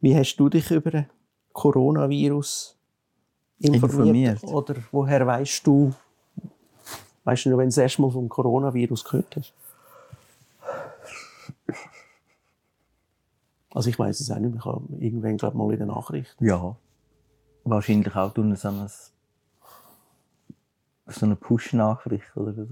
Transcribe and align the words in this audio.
Wie 0.00 0.16
hast 0.16 0.36
du 0.36 0.48
dich 0.48 0.70
über 0.70 1.04
Coronavirus 1.52 2.76
informiert? 3.58 4.40
Informiert. 4.40 4.44
Oder 4.44 4.76
woher 4.92 5.26
weißt 5.26 5.66
du, 5.66 5.92
weißt 7.24 7.46
du 7.46 7.50
wenn 7.50 7.58
du 7.58 7.64
das 7.66 7.78
erste 7.78 8.02
Mal 8.02 8.10
vom 8.10 8.28
Coronavirus 8.28 9.04
gehört 9.04 9.36
hast? 9.36 9.52
Also 13.72 13.90
ich 13.90 13.98
weiß 13.98 14.20
es 14.20 14.30
auch 14.30 14.38
nicht. 14.38 14.56
Ich 14.56 14.64
habe 14.64 14.82
irgendwann, 14.98 15.36
glaube 15.36 15.56
mal 15.56 15.72
in 15.72 15.78
den 15.78 15.88
Nachrichten. 15.88 16.44
Ja. 16.44 16.76
Wahrscheinlich 17.64 18.16
auch 18.16 18.32
durch 18.32 18.58
so 18.58 18.68
eine, 18.68 18.88
so 21.06 21.26
eine 21.26 21.36
Push-Nachricht 21.36 22.36
oder 22.36 22.52
so. 22.54 22.66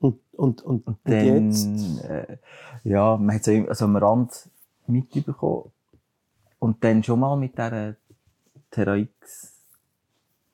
Und, 0.00 0.20
und, 0.32 0.62
und, 0.62 0.86
und 0.86 0.98
Dann, 1.04 1.46
jetzt? 1.50 2.04
äh, 2.04 2.36
ja, 2.82 3.16
man 3.16 3.36
hat 3.36 3.46
es 3.46 3.68
also 3.68 3.86
am 3.86 3.96
Rand 3.96 4.50
mitbekommen. 4.86 5.70
Und 6.64 6.82
dann 6.82 7.02
schon 7.02 7.20
mal 7.20 7.36
mit 7.36 7.58
dieser 7.58 7.94
Terra 8.70 8.96
X 8.96 9.52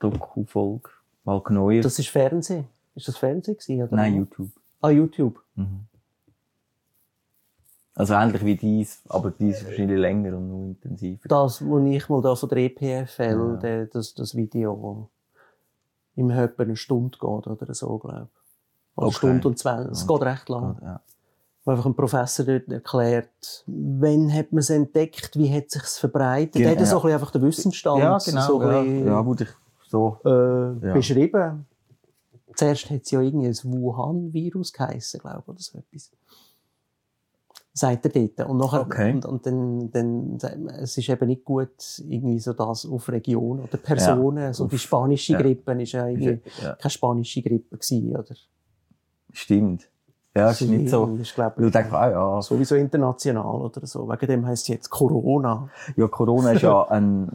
Doku-Folge 0.01 0.91
mal 1.23 1.41
genauer. 1.41 1.83
Das 1.83 2.01
ist 2.01 2.09
Fernsehen. 2.09 2.67
Ist 2.97 3.07
das 3.07 3.17
Fernsehen 3.17 3.57
gewesen? 3.57 3.83
Oder? 3.85 3.95
Nein, 3.95 4.17
YouTube. 4.17 4.49
Ah, 4.81 4.91
YouTube. 4.91 5.41
Also 7.95 8.15
ähnlich 8.15 8.45
wie 8.45 8.57
dies, 8.57 9.03
aber 9.09 9.31
dies 9.31 9.59
ist 9.59 9.67
wahrscheinlich 9.67 10.01
länger 10.01 10.37
und 10.37 10.49
noch 10.49 10.65
intensiver. 10.71 11.29
Das, 11.29 11.65
wo 11.65 11.79
ich 11.79 12.09
mal 12.09 12.21
da 12.21 12.35
von 12.35 12.49
der 12.49 12.59
EPFL, 12.59 13.59
der, 13.63 13.87
das, 13.87 14.13
das 14.15 14.35
Video, 14.35 15.09
im 16.17 16.31
etwa 16.31 16.65
eine 16.65 16.75
Stunde 16.75 17.19
geht 17.21 17.47
oder 17.47 17.73
so, 17.73 17.99
glaube 17.99 18.29
ich. 18.33 18.97
Oder 18.97 19.07
eine 19.07 19.07
Okay. 19.07 19.17
Stunde 19.17 19.47
und 19.47 19.59
zwanzig. 19.61 19.93
Es 19.93 20.09
geht 20.09 20.23
recht 20.23 20.49
lang. 20.49 20.77
Ja. 20.83 21.01
Wo 21.65 21.73
einfach 21.73 21.87
ein 21.87 21.95
Professor 21.95 22.47
dort 22.47 22.69
erklärt, 22.69 23.65
wann 23.67 24.33
hat 24.33 24.51
man 24.51 24.61
es 24.61 24.71
entdeckt, 24.71 25.37
wie 25.37 25.53
hat 25.55 25.67
es 25.67 25.73
sich 25.75 25.83
verbreitet. 26.01 26.55
Genau, 26.55 26.71
Er 26.71 26.79
hat 26.79 26.87
so 26.87 26.93
ja. 26.97 26.97
ein 26.97 27.03
bisschen 27.03 27.13
einfach 27.15 27.31
den 27.33 27.43
Wissensstand 27.43 27.99
Ja, 28.01 28.19
genau. 28.19 28.47
so 28.47 28.61
ein 28.61 28.71
ja, 28.71 28.83
bisschen, 28.83 29.07
ja, 29.07 29.27
wurde 29.27 29.45
ich 29.45 29.51
so. 29.89 30.17
äh, 30.25 30.87
Ja. 30.87 30.93
beschrieben. 30.95 31.67
Zuerst 32.55 32.91
hat 32.91 33.03
es 33.03 33.11
ja 33.11 33.21
irgendwie 33.21 33.47
ein 33.47 33.55
Wuhan-Virus 33.63 34.73
geheissen, 34.73 35.21
glaube 35.21 35.41
ich, 35.43 35.49
oder 35.49 35.59
so 35.61 35.79
etwas. 35.79 36.11
Sagt 37.73 38.05
er 38.07 38.11
dort. 38.11 38.49
Und, 38.49 38.57
nachher, 38.59 38.81
Okay. 38.81 39.13
und, 39.13 39.25
und 39.27 39.47
dann, 39.47 39.91
dann, 39.93 40.69
es 40.81 40.99
ist 40.99 41.09
eben 41.09 41.27
nicht 41.29 41.45
gut, 41.45 41.71
irgendwie 42.09 42.39
so 42.41 42.53
das 42.53 42.85
auf 42.85 43.09
Regionen 43.09 43.63
oder 43.65 43.77
Personen. 43.79 44.53
so 44.53 44.67
die 44.67 44.79
spanische 44.79 45.35
ja. 45.35 45.41
Grippe 45.41 45.81
ist 45.81 45.93
ja 45.93 46.07
irgendwie 46.09 46.41
Ja, 46.63 46.75
keine 46.75 46.91
spanische 46.91 47.43
Grippe 47.43 47.77
gewesen, 47.77 48.17
oder? 48.17 48.35
stimmt. 49.33 49.89
Ja, 50.37 50.51
ist 50.51 50.61
nicht 50.63 50.89
so. 50.91 51.07
Das 51.07 51.21
ist, 51.21 51.35
glaub 51.35 51.59
ich, 51.59 51.65
du 51.65 51.71
denkst, 51.71 51.93
ah 51.93 52.11
ja, 52.11 52.43
sowieso 52.43 52.77
international 52.77 53.61
oder 53.63 53.85
so. 53.87 54.09
Wegen 54.09 54.27
dem 54.27 54.47
heisst 54.47 54.63
es 54.65 54.69
jetzt 54.69 54.91
Corona. 54.91 55.69
ja, 55.97 56.07
Corona 56.07 56.53
ist 56.53 56.63
ja 56.63 56.83
ein, 56.89 57.29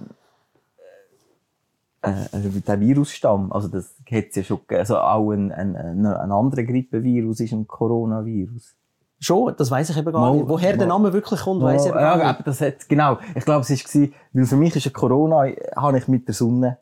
äh, 2.01 2.13
also 2.31 2.49
der 2.49 2.79
Virusstamm, 2.79 3.51
also 3.51 3.67
das 3.67 3.95
hat 4.09 4.25
es 4.29 4.35
ja 4.35 4.43
schon 4.43 4.59
gegeben. 4.59 4.79
Also 4.79 4.97
auch 4.97 5.31
ein, 5.31 5.51
ein, 5.51 5.75
ein, 5.75 6.05
ein 6.05 6.31
anderer 6.31 6.63
Grippevirus 6.63 7.39
ist 7.41 7.51
ein 7.51 7.67
Coronavirus. 7.67 8.75
Schon, 9.19 9.53
das 9.57 9.71
weiß 9.71 9.89
ich 9.89 9.97
eben 9.97 10.11
gar 10.11 10.21
Mal- 10.21 10.35
nicht. 10.37 10.47
Woher 10.47 10.77
der 10.77 10.87
mal- 10.87 10.93
Name 10.93 11.13
wirklich 11.13 11.39
kommt, 11.41 11.61
weiß 11.63 11.83
ich 11.85 11.89
eben 11.91 11.99
ja, 11.99 12.17
gar 12.17 12.29
aber 12.35 12.43
das 12.43 12.61
hat, 12.61 12.87
genau. 12.87 13.17
Ich 13.33 13.43
glaube, 13.45 13.61
es 13.61 13.69
war, 13.95 14.09
weil 14.33 14.45
für 14.45 14.55
mich 14.55 14.75
ist 14.75 14.85
ein 14.87 14.93
Corona, 14.93 15.47
habe 15.75 15.97
ich 15.97 16.07
mit 16.07 16.27
der 16.27 16.35
Sonne 16.35 16.77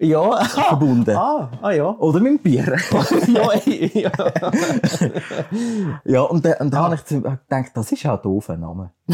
Ja, 0.00 0.44
verbunden. 0.44 1.16
ah, 1.16 1.50
ah 1.60 1.70
ja. 1.72 1.90
Oder 1.98 2.20
mit 2.20 2.32
dem 2.32 2.38
Bier. 2.38 2.64
ja, 3.26 3.52
ja. 3.94 4.12
ja, 6.04 6.20
und 6.22 6.44
dann, 6.44 6.54
und 6.60 6.72
dann 6.72 6.82
habe 6.82 6.94
ich 6.94 7.04
gedacht, 7.04 7.70
das 7.74 7.90
ist 7.92 8.02
ja 8.04 8.14
ein 8.14 8.22
doofer 8.22 8.56
Name. 8.56 8.92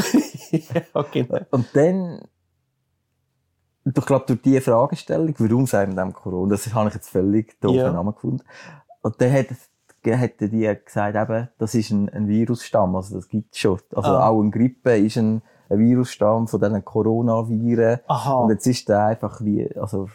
ja, 0.51 1.03
genau. 1.11 1.39
Und 1.51 1.67
dann, 1.75 2.21
ich 3.87 3.95
glaube, 4.07 4.25
durch 4.27 4.43
diese 4.43 4.61
Fragestellung, 4.61 5.35
warum 5.39 5.67
sagen 5.67 5.97
wir 5.97 6.03
dem 6.05 6.13
Corona, 6.13 6.51
das 6.51 6.73
habe 6.75 6.89
ich 6.89 6.95
jetzt 6.95 7.09
völlig 7.09 7.59
doofen 7.61 7.77
Ja. 7.79 7.93
Namen 7.93 8.15
gefunden. 8.15 8.43
Und 9.03 9.20
dann 9.20 9.33
hat, 9.33 9.47
hat 9.51 10.41
die 10.41 10.75
gesagt, 10.85 11.17
eben, 11.17 11.48
das 11.58 11.75
ist 11.75 11.91
ein, 11.92 12.08
ein 12.11 12.29
Virusstamm, 12.29 12.95
also 12.97 13.17
das 13.17 13.29
gibt's 13.29 13.58
schon. 13.58 13.81
Also 13.95 14.11
Ah. 14.11 14.29
auch 14.29 14.41
ein 14.42 14.51
Grippe 14.51 14.97
ist 14.98 15.17
ein, 15.17 15.41
ein 15.70 15.79
Virusstamm 15.79 16.47
von 16.47 16.61
diesen 16.61 16.85
Coronaviren. 16.85 18.01
Aha. 18.07 18.35
Und 18.41 18.51
jetzt 18.51 18.67
ist 18.67 18.87
der 18.89 19.07
einfach 19.07 19.41
wie, 19.42 19.75
also, 19.79 20.08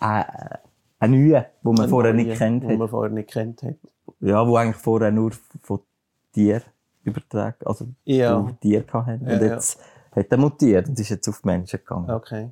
äh, 0.00 0.20
äh, 0.20 0.58
ein 1.00 1.10
neuer, 1.10 1.46
den 1.62 1.74
man 1.74 1.88
vorher 1.88 2.12
nicht 2.12 2.36
kennt 2.38 2.64
Wo 2.64 2.70
hat. 2.70 2.78
man 2.78 2.88
vorher 2.88 3.12
nicht 3.12 3.30
kennt 3.30 3.62
hat. 3.62 3.76
Ja, 4.20 4.46
wo 4.46 4.56
eigentlich 4.56 4.76
vorher 4.76 5.10
nur 5.12 5.32
von 5.62 5.80
Tieren 6.32 6.62
übertragen, 7.04 7.64
also 7.66 7.86
Ja. 8.04 8.50
Tieren 8.60 8.92
hatten. 8.92 9.26
Ja, 9.26 9.34
und 9.34 9.42
jetzt 9.42 9.80
hat 10.12 10.26
er 10.30 10.38
mutiert 10.38 10.88
und 10.88 10.98
ist 10.98 11.08
jetzt 11.08 11.28
auf 11.28 11.40
die 11.42 11.46
Menschen 11.48 11.78
gegangen. 11.78 12.10
Okay. 12.10 12.50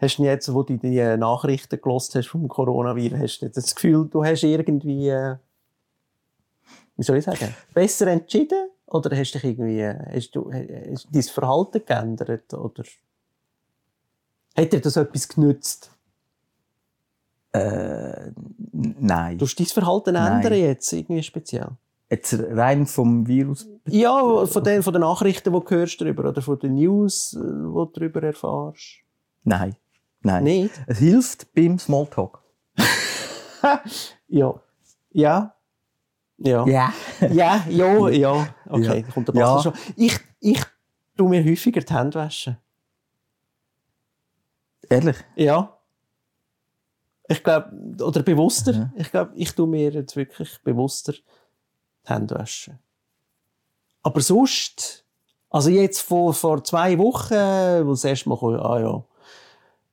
Hast 0.00 0.18
du 0.18 0.22
jetzt, 0.24 0.52
wo 0.52 0.62
du 0.62 0.76
die 0.78 0.98
äh, 0.98 1.16
Nachrichten 1.16 1.80
gelost 1.80 2.14
hast 2.14 2.28
vom 2.28 2.48
Coronavirus, 2.48 3.20
hast 3.20 3.38
du 3.40 3.50
das 3.50 3.74
Gefühl, 3.74 4.08
du 4.08 4.24
hast 4.24 4.42
irgendwie, 4.42 5.08
äh, 5.10 5.36
wie 6.96 7.02
soll 7.02 7.18
ich 7.18 7.24
sagen, 7.24 7.54
besser 7.74 8.06
entschieden? 8.08 8.70
Oder 8.86 9.16
hast 9.16 9.32
dich 9.32 9.44
irgendwie, 9.44 9.84
hast 9.84 10.30
du, 10.34 10.50
hast 10.52 11.08
dein 11.12 11.22
Verhalten 11.22 11.84
geändert? 11.84 12.54
Oder 12.54 12.84
hat 14.56 14.72
dir 14.72 14.80
das 14.80 14.96
etwas 14.96 15.28
genützt? 15.28 15.90
Äh, 17.56 18.32
nein. 18.72 19.38
Du 19.38 19.44
hast 19.46 19.56
dein 19.58 19.66
Verhalten 19.66 20.14
Nein. 20.14 20.32
ändern 20.42 20.58
jetzt, 20.58 20.92
irgendwie 20.92 21.22
speziell? 21.22 21.68
Jetzt 22.10 22.38
rein 22.50 22.86
vom 22.86 23.26
Virus. 23.26 23.66
Ja, 23.88 24.46
von 24.46 24.62
den, 24.64 24.82
von 24.82 24.92
den 24.92 25.00
Nachrichten, 25.00 25.52
die 25.52 25.58
du 25.60 25.70
hörst 25.70 26.00
darüber, 26.00 26.28
oder 26.28 26.40
von 26.42 26.58
den 26.58 26.74
News, 26.74 27.34
äh, 27.34 27.40
die 27.40 27.44
du 27.44 27.90
darüber 27.94 28.22
erfährst. 28.22 29.00
Nein. 29.44 29.76
Nein. 30.22 30.44
Nicht? 30.44 30.74
Es 30.86 30.98
hilft 30.98 31.52
beim 31.54 31.78
Smalltalk. 31.78 32.38
Ja. 34.28 34.54
Ja. 35.10 35.54
Ja. 36.38 36.66
Ja. 36.66 36.92
Ja, 37.30 37.64
ja, 37.68 38.08
ja. 38.10 38.48
Okay, 38.68 39.00
Ja. 39.00 39.12
kommt 39.12 39.28
der 39.28 39.34
Ja. 39.34 39.54
Bastard 39.54 39.76
schon. 39.76 39.94
Ich, 39.96 40.18
ich 40.40 40.62
tu 41.16 41.28
mir 41.28 41.44
häufiger 41.44 41.80
die 41.80 41.92
Hände 41.94 42.18
waschen. 42.18 42.58
Ehrlich? 44.88 45.16
Ja. 45.34 45.75
Ich 47.28 47.42
glaube, 47.42 47.70
oder 48.04 48.22
bewusster. 48.22 48.72
Mhm. 48.72 48.92
Ich 48.96 49.10
glaube, 49.10 49.32
ich 49.34 49.52
tu 49.52 49.66
mir 49.66 49.90
jetzt 49.90 50.14
wirklich 50.16 50.58
bewusster 50.62 51.12
die 51.12 51.22
Hände 52.04 52.34
waschen. 52.36 52.78
Aber 54.02 54.20
sonst, 54.20 55.04
also 55.50 55.70
jetzt 55.70 56.00
vor, 56.00 56.32
vor 56.34 56.62
zwei 56.62 56.96
Wochen, 56.98 57.86
wo 57.86 57.90
das 57.90 58.04
erste 58.04 58.28
Mal 58.28 58.38
kam, 58.38 58.54
ah 58.54 58.80
ja, 58.80 59.04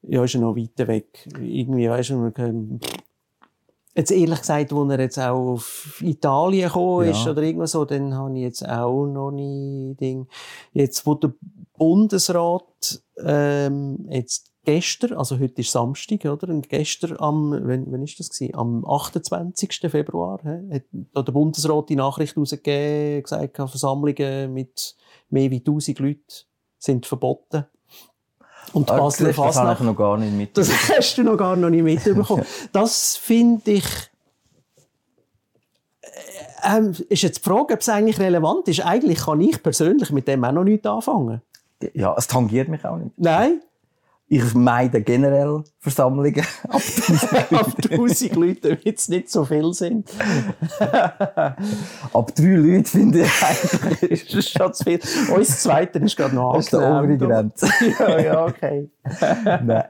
ja, 0.03 0.23
ist 0.23 0.35
er 0.35 0.41
noch 0.41 0.55
weiter 0.55 0.87
weg. 0.87 1.27
Irgendwie, 1.39 1.89
weißt 1.89 2.11
du, 2.11 2.15
man 2.17 2.33
kann- 2.33 2.79
Jetzt 3.95 4.09
ehrlich 4.11 4.39
gesagt, 4.39 4.73
als 4.73 4.89
er 4.89 4.99
jetzt 4.99 5.19
auch 5.19 5.51
auf 5.53 6.01
Italien 6.01 6.67
gekommen 6.67 7.07
ist 7.09 7.25
Ja. 7.25 7.31
oder 7.31 7.43
irgendwas 7.43 7.71
so, 7.73 7.85
dann 7.85 8.15
habe 8.15 8.35
ich 8.35 8.41
jetzt 8.41 8.67
auch 8.67 9.05
noch 9.05 9.29
nie 9.29 9.93
Ding. 9.99 10.27
Jetzt, 10.71 11.05
wo 11.05 11.13
der 11.13 11.31
Bundesrat 11.77 13.03
ähm, 13.23 14.07
jetzt 14.09 14.51
gestern, 14.65 15.13
also 15.13 15.39
heute 15.39 15.61
ist 15.61 15.71
Samstag, 15.71 16.25
oder? 16.25 16.49
Und 16.49 16.69
gestern 16.69 17.17
am, 17.19 17.51
wenn, 17.67 17.91
wenn 17.91 18.03
ist 18.03 18.19
das 18.19 18.29
gewesen? 18.29 18.55
Am 18.55 18.85
28. 18.85 19.79
Februar, 19.89 20.39
hä, 20.43 20.75
hat 20.75 20.83
da 21.13 21.21
der 21.21 21.31
Bundesrat 21.31 21.89
die 21.89 21.95
Nachricht 21.95 22.37
rausgegeben, 22.37 23.23
gesagt, 23.23 23.55
Versammlungen 23.55 24.53
mit 24.53 24.95
mehr 25.29 25.51
wie 25.51 25.57
1000 25.59 25.99
Leuten 25.99 26.21
sind 26.77 27.05
verboten. 27.05 27.65
Und 28.73 28.89
die 28.89 28.93
Ah, 28.93 28.97
Basler 28.97 29.33
das 29.33 29.57
habe 29.57 29.73
ich 29.73 29.79
noch 29.81 29.95
gar 29.95 30.17
nicht 30.17 30.33
mit. 30.33 30.57
das 30.57 30.69
hast 30.89 31.17
du 31.17 31.23
noch 31.23 31.37
gar 31.37 31.55
noch 31.55 31.69
nicht 31.69 31.83
mitbekommen. 31.83 32.45
Das 32.71 33.17
finde 33.17 33.71
ich. 33.71 33.85
äh, 36.01 36.77
Ähm, 36.77 36.93
ist 37.09 37.21
jetzt 37.23 37.39
die 37.45 37.49
Frage, 37.49 37.73
ob 37.73 37.81
es 37.81 37.89
eigentlich 37.89 38.19
relevant 38.19 38.67
ist. 38.69 38.79
Eigentlich 38.85 39.19
kann 39.19 39.41
ich 39.41 39.61
persönlich 39.61 40.11
mit 40.11 40.27
dem 40.29 40.43
auch 40.45 40.53
noch 40.53 40.63
nichts 40.63 40.87
anfangen. 40.87 41.41
Ja, 41.93 42.15
es 42.17 42.27
tangiert 42.27 42.69
mich 42.69 42.85
auch 42.85 42.95
nicht. 42.97 43.11
Nein, 43.17 43.61
Ich 44.35 44.53
meide 44.55 45.01
generell 45.03 45.63
Versammlungen. 45.79 46.43
auf 46.69 47.75
1000 47.91 48.35
Leute, 48.35 48.61
damit 48.69 48.97
es 48.97 49.07
nicht 49.09 49.29
so 49.29 49.45
viel 49.45 49.71
sind. 49.73 50.09
Ab 50.79 52.33
drei 52.35 52.55
Leute 52.55 52.89
finde 52.89 53.21
ich 53.21 53.43
eigentlich. 53.43 54.33
Ist 54.33 54.49
schon 54.57 54.73
zu 54.73 54.83
viel. 54.83 54.99
Uns 55.35 55.61
Zweite 55.61 55.99
ist 55.99 56.15
gerade 56.17 56.33
noch 56.35 56.53
Das 56.55 56.65
ist 56.65 56.71
die 56.73 56.77
obere 56.77 56.97
angenehm. 56.97 57.19
Grenze. 57.29 57.67
ja, 57.99 58.19
ja, 58.19 58.45
okay. 58.45 58.89
Nein. 59.63 59.83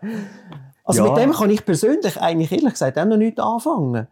Also 0.83 1.05
Ja. 1.05 1.11
mit 1.13 1.23
dem 1.23 1.31
kann 1.31 1.49
ich 1.49 1.63
persönlich 1.65 2.19
eigentlich 2.19 2.51
ehrlich 2.51 2.71
gesagt 2.73 2.97
auch 2.99 3.05
noch 3.05 3.15
nichts 3.17 3.39
anfangen. 3.39 4.07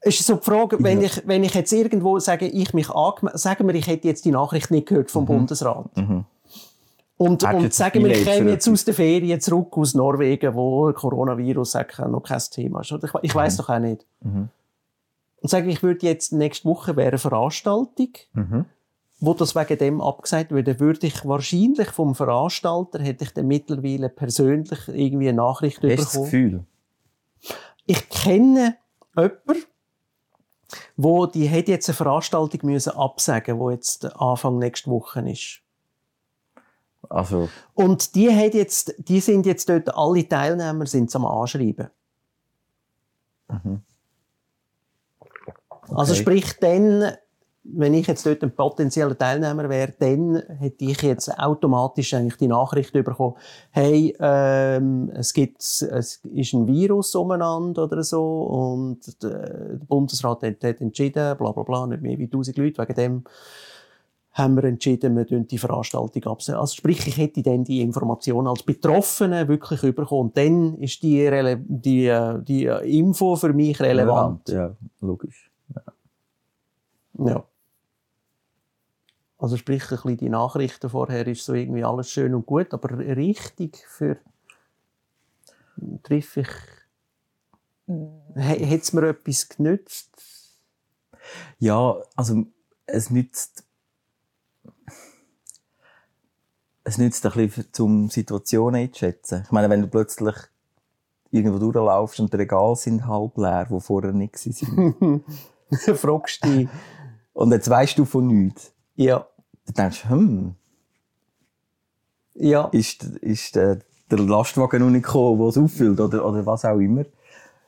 Es 0.00 0.18
ist 0.18 0.26
so 0.26 0.34
die 0.36 0.44
Frage, 0.44 0.78
wenn, 0.80 1.00
Ja. 1.00 1.06
ich, 1.06 1.22
wenn 1.26 1.44
ich 1.44 1.54
jetzt 1.54 1.72
irgendwo 1.72 2.18
sage, 2.18 2.46
ich 2.46 2.74
mich 2.74 2.88
sagen 3.34 3.66
wir, 3.68 3.74
ich 3.76 3.86
hätte 3.86 4.08
jetzt 4.08 4.24
die 4.24 4.30
Nachricht 4.32 4.70
nicht 4.72 4.88
gehört 4.88 5.10
vom 5.12 5.26
Bundesrat. 5.26 5.96
Mhm. 5.96 6.24
Und, 7.18 7.42
und 7.42 7.74
sagen 7.74 8.04
wir, 8.04 8.12
ich 8.12 8.24
käme 8.24 8.52
jetzt 8.52 8.68
aus 8.68 8.84
der 8.84 8.94
Ferien 8.94 9.40
zurück 9.40 9.76
aus 9.76 9.92
Norwegen, 9.94 10.54
wo 10.54 10.92
Coronavirus 10.92 11.72
sagt, 11.72 11.98
noch 11.98 12.22
kein 12.22 12.40
Thema 12.50 12.80
ist. 12.80 12.92
Ich, 12.92 13.10
ich 13.22 13.34
weiß 13.34 13.56
doch 13.56 13.68
auch 13.68 13.80
nicht. 13.80 14.06
Mhm. 14.20 14.48
Und 15.40 15.50
sage, 15.50 15.68
ich 15.68 15.82
würde 15.82 16.06
jetzt 16.06 16.32
nächste 16.32 16.68
Woche 16.68 16.96
wäre 16.96 17.08
eine 17.08 17.18
Veranstaltung. 17.18 18.10
Mhm. 18.32 18.64
wo 19.20 19.34
das 19.34 19.56
wegen 19.56 19.78
dem 19.78 20.00
abgesagt 20.00 20.52
würde, 20.52 20.78
würde 20.78 21.08
ich 21.08 21.26
wahrscheinlich 21.26 21.88
vom 21.88 22.14
Veranstalter, 22.14 23.00
hätte 23.00 23.24
ich 23.24 23.34
dann 23.34 23.48
mittlerweile 23.48 24.08
persönlich 24.08 24.86
irgendwie 24.86 25.28
eine 25.28 25.38
Nachricht 25.38 25.78
Hast 25.78 25.82
du 25.82 25.96
das 25.96 26.12
bekommen. 26.12 26.24
Gefühl? 26.24 26.64
Ich 27.86 28.08
kenne 28.10 28.76
jemanden, 29.16 29.64
wo 30.96 31.26
die 31.26 31.46
hätte 31.46 31.72
jetzt 31.72 31.88
eine 31.88 31.96
Veranstaltung 31.96 32.60
müssen 32.62 32.92
absagen, 32.92 33.58
wo 33.58 33.70
jetzt 33.70 34.04
Anfang 34.20 34.58
nächste 34.58 34.90
Woche 34.90 35.28
ist. 35.28 35.62
Also, 37.08 37.48
Und 37.74 38.14
die 38.14 38.30
hat 38.34 38.54
jetzt, 38.54 38.94
die 38.98 39.20
sind 39.20 39.46
jetzt 39.46 39.68
dort, 39.68 39.94
alle 39.94 40.28
Teilnehmer 40.28 40.86
sind 40.86 41.14
am 41.16 41.24
Anschreiben. 41.24 41.88
Also 45.90 46.12
Okay. 46.12 46.20
sprich, 46.20 46.58
dann, 46.60 47.12
wenn 47.64 47.94
ich 47.94 48.06
jetzt 48.06 48.24
dort 48.26 48.42
ein 48.42 48.54
potenzieller 48.54 49.16
Teilnehmer 49.16 49.68
wäre, 49.68 49.94
dann 49.98 50.36
hätte 50.58 50.84
ich 50.84 51.00
jetzt 51.02 51.30
automatisch 51.38 52.12
eigentlich 52.14 52.36
die 52.36 52.48
Nachricht 52.48 52.92
bekommen, 52.92 53.36
hey, 53.70 54.14
ähm, 54.20 55.10
es 55.14 55.32
gibt, 55.32 55.60
es 55.60 55.82
ist 56.22 56.52
ein 56.52 56.66
Virus 56.66 57.14
umeinander 57.14 57.84
oder 57.84 58.02
so 58.02 58.42
und 58.42 59.22
der 59.22 59.38
der 59.78 59.86
Bundesrat 59.86 60.42
hat, 60.42 60.62
hat 60.62 60.80
entschieden, 60.80 61.36
bla 61.36 61.52
bla 61.52 61.62
bla, 61.62 61.86
nicht 61.86 62.02
mehr 62.02 62.18
wie 62.18 62.24
1000 62.24 62.56
Leute, 62.58 62.82
wegen 62.82 62.94
dem 62.94 63.24
haben 64.38 64.56
wir 64.56 64.64
entschieden, 64.64 65.16
wir 65.16 65.26
tun 65.26 65.46
die 65.46 65.58
Veranstaltung 65.58 66.24
absagen. 66.24 66.60
Also 66.60 66.74
sprich, 66.76 67.06
ich 67.06 67.16
hätte 67.16 67.42
dann 67.42 67.64
die 67.64 67.82
Information 67.82 68.46
als 68.46 68.62
Betroffene 68.62 69.48
wirklich 69.48 69.80
bekommen. 69.94 70.28
Und 70.28 70.36
dann 70.36 70.78
ist 70.78 71.02
die, 71.02 71.28
die, 71.66 72.06
äh, 72.06 72.42
die 72.42 72.66
äh, 72.66 72.98
Info 72.98 73.36
für 73.36 73.52
mich 73.52 73.80
relevant. 73.80 74.48
Ja, 74.48 74.74
logisch. 75.00 75.50
Ja. 77.18 77.44
Also 79.38 79.56
sprich, 79.56 79.82
ein 79.84 79.88
bisschen 79.88 80.16
die 80.16 80.28
Nachrichten 80.28 80.88
vorher 80.88 81.26
ist 81.26 81.44
so 81.44 81.54
irgendwie 81.54 81.84
alles 81.84 82.10
schön 82.10 82.34
und 82.34 82.46
gut, 82.46 82.72
aber 82.72 82.98
richtig 82.98 83.84
für 83.88 84.18
triff 86.02 86.36
ich 86.36 86.48
Hätte 88.34 88.74
es 88.74 88.92
mir 88.92 89.08
etwas 89.08 89.48
genützt? 89.48 90.10
Ja, 91.58 91.96
also 92.16 92.44
es 92.86 93.10
nützt 93.10 93.64
es 96.88 96.98
nützt 96.98 97.24
ein 97.26 97.32
bisschen, 97.32 97.66
um 97.80 98.10
Situationen 98.10 98.82
einzuschätzen. 98.82 99.42
Ich 99.44 99.50
meine, 99.52 99.68
wenn 99.70 99.82
du 99.82 99.88
plötzlich 99.88 100.34
irgendwo 101.30 101.58
durchlaufst 101.58 102.20
und 102.20 102.32
die 102.32 102.36
Regale 102.38 102.74
sind 102.76 103.06
halb 103.06 103.36
leer, 103.36 103.66
wo 103.68 103.80
vorher 103.80 104.12
nicht 104.12 104.34
waren. 104.76 105.24
Fragst 105.96 106.44
du 106.44 106.48
dich. 106.50 106.68
und 107.34 107.52
jetzt 107.52 107.68
weißt 107.68 107.98
du 107.98 108.04
von 108.04 108.26
nichts. 108.26 108.72
Ja. 108.96 109.26
Dann 109.66 109.74
denkst 109.74 110.02
du, 110.04 110.08
hm, 110.08 110.54
Ja. 112.34 112.68
ist, 112.72 113.02
ist 113.04 113.54
der, 113.56 113.80
der 114.10 114.18
Lastwagen 114.18 114.80
noch 114.82 114.90
nicht 114.90 115.04
gekommen, 115.04 115.38
der 115.38 115.48
es 115.48 115.58
auffüllt 115.58 116.00
oder, 116.00 116.24
oder 116.24 116.46
was 116.46 116.64
auch 116.64 116.78
immer. 116.78 117.04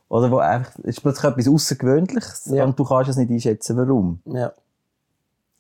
Oder 0.09 0.31
wo 0.31 0.39
einfach, 0.39 0.73
es 0.79 0.97
ist 0.97 1.03
plötzlich 1.03 1.25
etwas 1.31 1.49
Außergewöhnliches 1.49 2.47
Ja. 2.47 2.65
und 2.65 2.79
du 2.79 2.85
kannst 2.85 3.11
es 3.11 3.17
nicht 3.17 3.31
einschätzen, 3.31 3.77
warum. 3.77 4.21
Ja. 4.25 4.53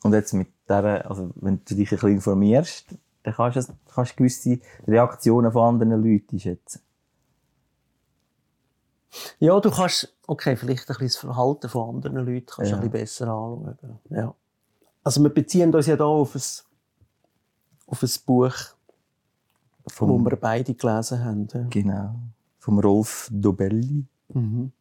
Und 0.02 0.14
jetzt 0.14 0.32
mit 0.32 0.48
der, 0.68 1.08
also 1.08 1.30
wenn 1.36 1.60
du 1.68 1.74
dich 1.74 1.90
ein 1.92 1.96
bisschen 1.96 2.10
informierst, 2.14 2.86
dann 3.22 3.34
kannst 3.34 3.56
du, 3.68 3.72
kannst 3.92 4.16
gewisse 4.16 4.58
Reaktionen 4.86 5.52
von 5.52 5.62
anderen 5.62 6.02
Leuten 6.02 6.36
einschätzen. 6.36 6.80
Ja, 9.38 9.58
du 9.58 9.70
kannst, 9.70 10.14
okay, 10.26 10.56
vielleicht 10.56 10.82
ein 10.82 10.86
bisschen 10.86 11.06
das 11.06 11.16
Verhalten 11.16 11.68
von 11.68 11.96
anderen 11.96 12.16
Leuten 12.24 12.46
kannst 12.46 12.70
du 12.70 12.76
Ja. 12.76 12.80
ein 12.80 12.90
bisschen 12.90 12.92
besser 12.92 13.24
anschauen. 13.28 13.78
Ja. 14.10 14.34
Also 15.02 15.22
wir 15.22 15.30
beziehen 15.30 15.74
uns 15.74 15.86
ja 15.86 15.96
da 15.96 16.04
auf 16.04 16.34
ein, 16.34 16.42
auf 17.86 18.02
ein 18.02 18.10
Buch, 18.26 18.54
Vom, 19.88 20.08
wo 20.10 20.18
wir 20.30 20.36
beide 20.36 20.74
gelesen 20.74 21.24
haben. 21.24 21.48
Ja. 21.52 21.66
Genau. 21.70 22.14
Vom 22.58 22.78
Rolf 22.78 23.28
Dobelli. 23.32 24.04
Mhm. 24.28 24.72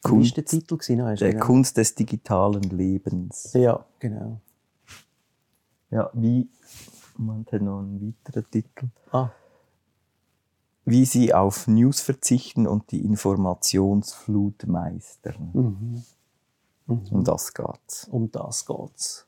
Kunst, 0.00 0.30
war 0.30 0.34
der 0.36 0.44
Titel? 0.44 0.76
ist 0.76 0.88
der 1.20 1.32
genau. 1.32 1.44
Kunst 1.44 1.76
des 1.76 1.94
digitalen 1.94 2.62
Lebens. 2.62 3.52
Ja, 3.52 3.84
genau. 3.98 4.40
Ja, 5.90 6.10
wie, 6.14 6.48
Moment, 7.18 7.52
hat 7.52 7.62
noch 7.62 7.80
einen 7.80 8.00
weiteren 8.00 8.50
Titel. 8.50 8.86
Ah, 9.12 9.30
Wie 10.84 11.04
sie 11.04 11.34
auf 11.34 11.66
News 11.66 12.00
verzichten 12.00 12.66
und 12.66 12.90
die 12.92 13.04
Informationsflut 13.04 14.66
meistern. 14.66 15.50
mhm. 15.52 16.02
Um 16.86 17.22
das 17.22 17.52
geht's. 17.52 18.08
um 18.10 18.30
das 18.30 18.64
geht's. 18.64 19.26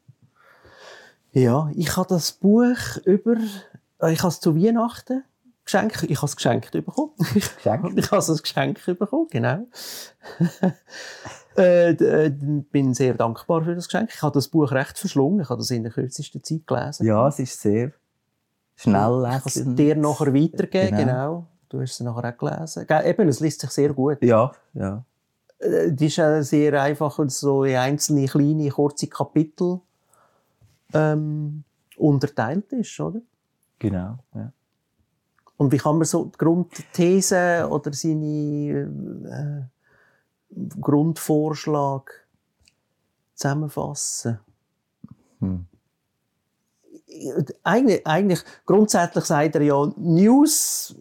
Ja, 1.32 1.70
ich 1.74 1.94
habe 1.96 2.08
das 2.08 2.32
Buch 2.32 2.96
über, 3.04 3.36
äh, 4.00 4.12
ich 4.12 4.20
habe 4.20 4.28
es 4.28 4.40
zu 4.40 4.56
Weihnachten 4.56 5.22
geschenkt, 5.64 6.02
ich 6.02 6.16
habe 6.18 6.26
es 6.26 6.36
geschenkt 6.36 6.70
bekommen. 6.72 7.12
Geschenkt? 7.34 7.98
Ich 7.98 8.06
habe 8.10 8.18
es 8.18 8.30
als 8.30 8.42
Geschenk 8.42 8.84
bekommen, 8.84 9.26
genau. 9.30 9.66
äh, 11.56 11.94
d- 11.94 12.04
äh, 12.26 12.30
bin 12.30 12.94
sehr 12.94 13.14
dankbar 13.14 13.62
für 13.64 13.74
das 13.74 13.88
Geschenk. 13.88 14.10
Ich 14.14 14.22
habe 14.22 14.34
das 14.34 14.48
Buch 14.48 14.70
recht 14.72 14.98
verschlungen. 14.98 15.40
Ich 15.40 15.48
habe 15.48 15.58
das 15.58 15.70
in 15.70 15.82
der 15.82 15.92
kürzesten 15.92 16.42
Zeit 16.42 16.66
gelesen. 16.66 17.06
Ja, 17.06 17.28
es 17.28 17.38
ist 17.38 17.60
sehr 17.60 17.92
schnell 18.76 19.22
Ich 19.24 19.30
kann 19.30 19.42
es 19.46 19.62
dir 19.76 19.96
nachher 19.96 20.32
weitergeben, 20.34 20.96
Genau. 20.96 21.04
genau. 21.04 21.46
Du 21.68 21.80
hast 21.80 21.92
es 21.92 22.00
nachher 22.00 22.34
auch 22.34 22.38
gelesen. 22.38 22.86
Ge- 22.86 23.08
Eben, 23.08 23.28
es 23.28 23.40
liest 23.40 23.60
sich 23.60 23.70
sehr 23.70 23.92
gut. 23.92 24.18
Ja, 24.22 24.50
ja. 24.74 25.04
Äh, 25.58 25.92
Die 25.92 26.06
ist 26.06 26.18
äh, 26.18 26.42
sehr 26.42 26.80
einfach 26.82 27.18
und 27.18 27.30
so 27.30 27.64
in 27.64 27.76
einzelne 27.76 28.26
kleine, 28.26 28.68
kurze 28.70 29.06
Kapitel 29.06 29.80
ähm, 30.92 31.62
unterteilt 31.96 32.72
ist, 32.72 32.98
oder? 32.98 33.20
Genau. 33.78 34.18
Ja. 34.34 34.52
Und 35.60 35.72
wie 35.72 35.76
kann 35.76 35.98
man 35.98 36.06
so 36.06 36.24
die 36.24 36.38
Grundthese 36.38 37.68
oder 37.70 37.92
seine 37.92 39.68
äh, 40.50 40.70
Grundvorschlag 40.80 42.10
zusammenfassen? 43.34 44.38
Hm. 45.40 45.66
Eigentlich, 47.62 48.06
eigentlich, 48.06 48.40
grundsätzlich 48.64 49.26
sagt 49.26 49.56
er 49.56 49.60
ja, 49.60 49.92
News, 49.98 50.96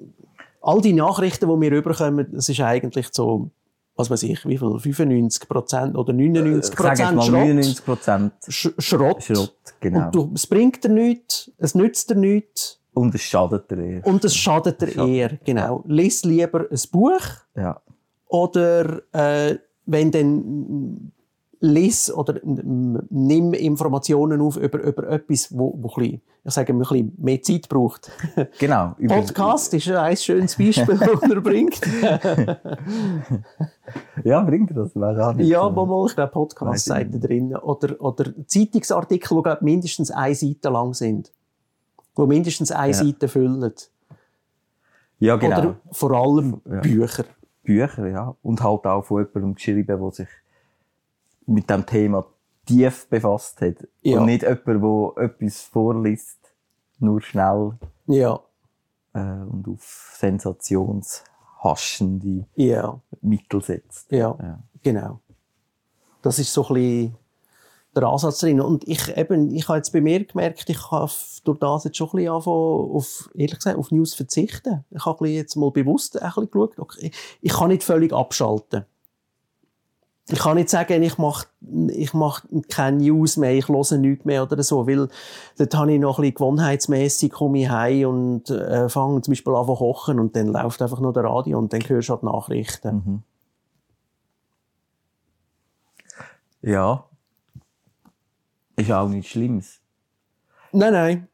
all 0.60 0.82
die 0.82 0.92
Nachrichten, 0.92 1.48
die 1.48 1.62
wir 1.62 1.72
überkommen, 1.72 2.28
das 2.34 2.50
ist 2.50 2.60
eigentlich 2.60 3.08
so, 3.14 3.52
was 3.96 4.10
weiß 4.10 4.24
ich, 4.24 4.46
wie 4.46 4.58
viel, 4.58 4.78
95 4.78 5.48
Prozent 5.48 5.96
oder 5.96 6.12
99 6.12 6.74
Ich 6.74 6.78
sage 6.78 6.90
jetzt 7.00 7.16
Prozent 7.16 7.16
mal 7.16 7.24
Schrott. 7.24 7.40
99 7.40 7.86
Prozent 7.86 8.34
Sch 8.46 8.70
Schrott. 8.78 9.24
Schrott, 9.24 9.56
genau. 9.80 10.08
Und 10.08 10.16
du, 10.16 10.32
es 10.36 10.46
bringt 10.46 10.84
dir 10.84 10.90
nichts, 10.90 11.50
es 11.60 11.76
nützt 11.76 12.10
dir 12.10 12.16
nichts 12.16 12.79
Und 13.00 13.16
es 13.16 13.22
schadet 13.22 13.70
dir 13.72 13.78
eher. 13.78 14.06
und 14.08 14.24
es 14.26 14.36
schadet 14.36 14.82
dir 14.82 14.96
eher. 15.08 15.38
Genau. 15.46 15.84
Lies 15.88 16.24
lieber 16.26 16.66
ein 16.70 16.80
Buch 16.92 17.22
Ja. 17.56 17.82
oder 18.28 19.02
äh, 19.14 19.58
wenn 19.86 20.12
dann 20.12 21.12
lies 21.62 22.12
oder 22.14 22.40
mm, 22.44 23.08
nimm 23.10 23.54
Informationen 23.54 24.42
auf 24.42 24.58
über, 24.58 24.80
über 24.82 25.10
etwas, 25.10 25.50
wo, 25.52 25.74
wo 25.78 25.90
ein 25.90 25.94
bisschen, 25.96 26.22
ich 26.46 26.54
sage 26.54 26.74
mal, 26.74 26.80
ein 26.84 26.88
bisschen 26.90 27.14
mehr 27.18 27.42
Zeit 27.42 27.70
braucht. 27.70 28.12
Genau. 28.60 28.96
Podcast 29.08 29.74
ist 29.74 29.90
ein 29.90 30.16
schönes 30.16 30.56
Beispiel, 30.56 30.98
das 31.00 31.22
er 31.30 31.42
bringt. 31.42 31.82
Ja, 34.24 34.42
bringt 34.42 34.76
das? 34.76 34.92
Ja, 34.96 35.76
wo 35.76 35.86
mal, 35.86 36.06
ich 36.08 36.16
glaube, 36.16 36.32
Podcast-Seiten 36.32 37.20
drin. 37.20 37.56
Oder, 37.56 38.00
oder 38.00 38.32
Zeitungsartikel, 38.48 39.44
die 39.44 39.66
mindestens 39.66 40.12
eine 40.12 40.36
Seite 40.36 40.70
lang 40.70 40.94
sind. 40.94 41.32
Die 42.20 42.28
mindestens 42.28 42.72
eine 42.72 42.92
Ja. 42.92 42.98
Seite 42.98 43.28
füllen. 43.28 43.72
Ja, 45.20 45.36
genau. 45.36 45.58
Oder 45.60 45.76
vor 45.92 46.12
allem 46.12 46.62
Ja. 46.66 46.80
Bücher. 46.82 47.26
Bücher, 47.64 48.08
ja. 48.08 48.36
Und 48.42 48.64
halt 48.64 48.86
auch 48.86 49.04
von 49.06 49.24
jemandem 49.26 49.56
geschrieben, 49.56 49.86
der 49.88 50.12
sich 50.12 50.28
mit 51.46 51.70
dem 51.70 51.86
Thema 51.86 52.26
tief 52.66 53.08
befasst 53.10 53.62
hat. 53.62 53.76
Ja. 54.02 54.20
Und 54.20 54.26
nicht 54.28 54.44
jemand, 54.44 55.18
der 55.18 55.24
etwas 55.26 55.62
vorliest, 55.62 56.40
nur 57.00 57.22
schnell 57.22 57.74
Ja, 58.08 58.40
äh, 59.14 59.20
und 59.20 59.68
auf 59.68 60.14
sensationshaschende 60.18 62.46
ja, 62.56 63.00
Mittel 63.22 63.62
setzt. 63.62 64.12
ja, 64.12 64.36
Ja. 64.40 64.60
genau. 64.84 65.20
Das 66.22 66.38
ist 66.40 66.54
so 66.54 66.66
ein 66.68 66.74
bisschen 66.74 67.16
der 68.00 68.10
Ansatz 68.10 68.40
drin. 68.40 68.62
Und 68.62 68.88
ich, 68.88 69.16
eben, 69.18 69.54
ich 69.54 69.68
habe 69.68 69.78
jetzt 69.78 69.92
bei 69.92 70.02
mir 70.02 70.24
gemerkt, 70.24 70.70
ich 70.70 70.92
habe 70.92 71.12
durch 71.44 71.60
das 71.60 71.84
jetzt 71.84 71.98
schon 71.98 72.10
ein 72.10 72.16
bisschen 72.18 72.32
angefangen, 72.32 72.92
auf, 72.96 73.30
ehrlich 73.34 73.56
gesagt, 73.56 73.78
auf 73.78 73.92
News 73.92 74.14
verzichten. 74.14 74.86
Ich 74.92 75.06
habe 75.06 75.28
jetzt 75.30 75.56
mal 75.56 75.72
bewusst 75.72 76.22
ein 76.22 76.28
bisschen 76.28 76.52
geschaut. 76.52 76.80
Okay, 76.80 77.12
ich 77.42 77.54
kann 77.54 77.70
nicht 77.70 77.84
völlig 77.84 78.14
abschalten. 78.14 78.86
Ich 80.32 80.40
kann 80.40 80.58
nicht 80.58 80.70
sagen, 80.70 81.02
ich 81.02 81.18
mache 81.18 81.48
ich 81.88 82.14
mach 82.14 82.46
keine 82.70 82.98
News 82.98 83.38
mehr, 83.38 83.54
ich 83.54 83.68
höre 83.68 83.98
nichts 83.98 84.26
mehr 84.26 84.44
oder 84.44 84.62
so, 84.62 84.88
weil 84.88 85.10
dort 85.58 85.76
habe 85.76 85.92
ich 85.92 86.00
noch 86.00 86.20
ein 86.20 86.22
bisschen 86.22 86.36
gewohnheitsmässig, 86.36 87.32
komme 87.32 87.62
ich 87.62 87.70
heim 87.70 88.08
und 88.08 88.50
äh, 88.52 88.90
fange 88.90 89.22
zum 89.22 89.32
Beispiel 89.32 89.56
an 89.56 89.66
zu 89.66 89.76
kochen 89.76 90.20
und 90.20 90.36
dann 90.36 90.48
läuft 90.48 90.82
einfach 90.82 91.00
nur 91.00 91.14
der 91.14 91.24
Radio 91.24 91.58
und 91.58 91.74
dann 91.74 91.82
hörst 91.82 92.10
du 92.10 92.14
halt 92.14 92.24
Nachrichten. 92.24 92.96
Mhm. 92.96 93.24
Ja. 96.62 97.09
Ist 98.80 98.88
ja 98.90 99.02
auch 99.02 99.10
nichts 99.10 99.32
Schlimmes. 99.32 99.80
Nein, 100.72 100.94
nein. 100.94 101.28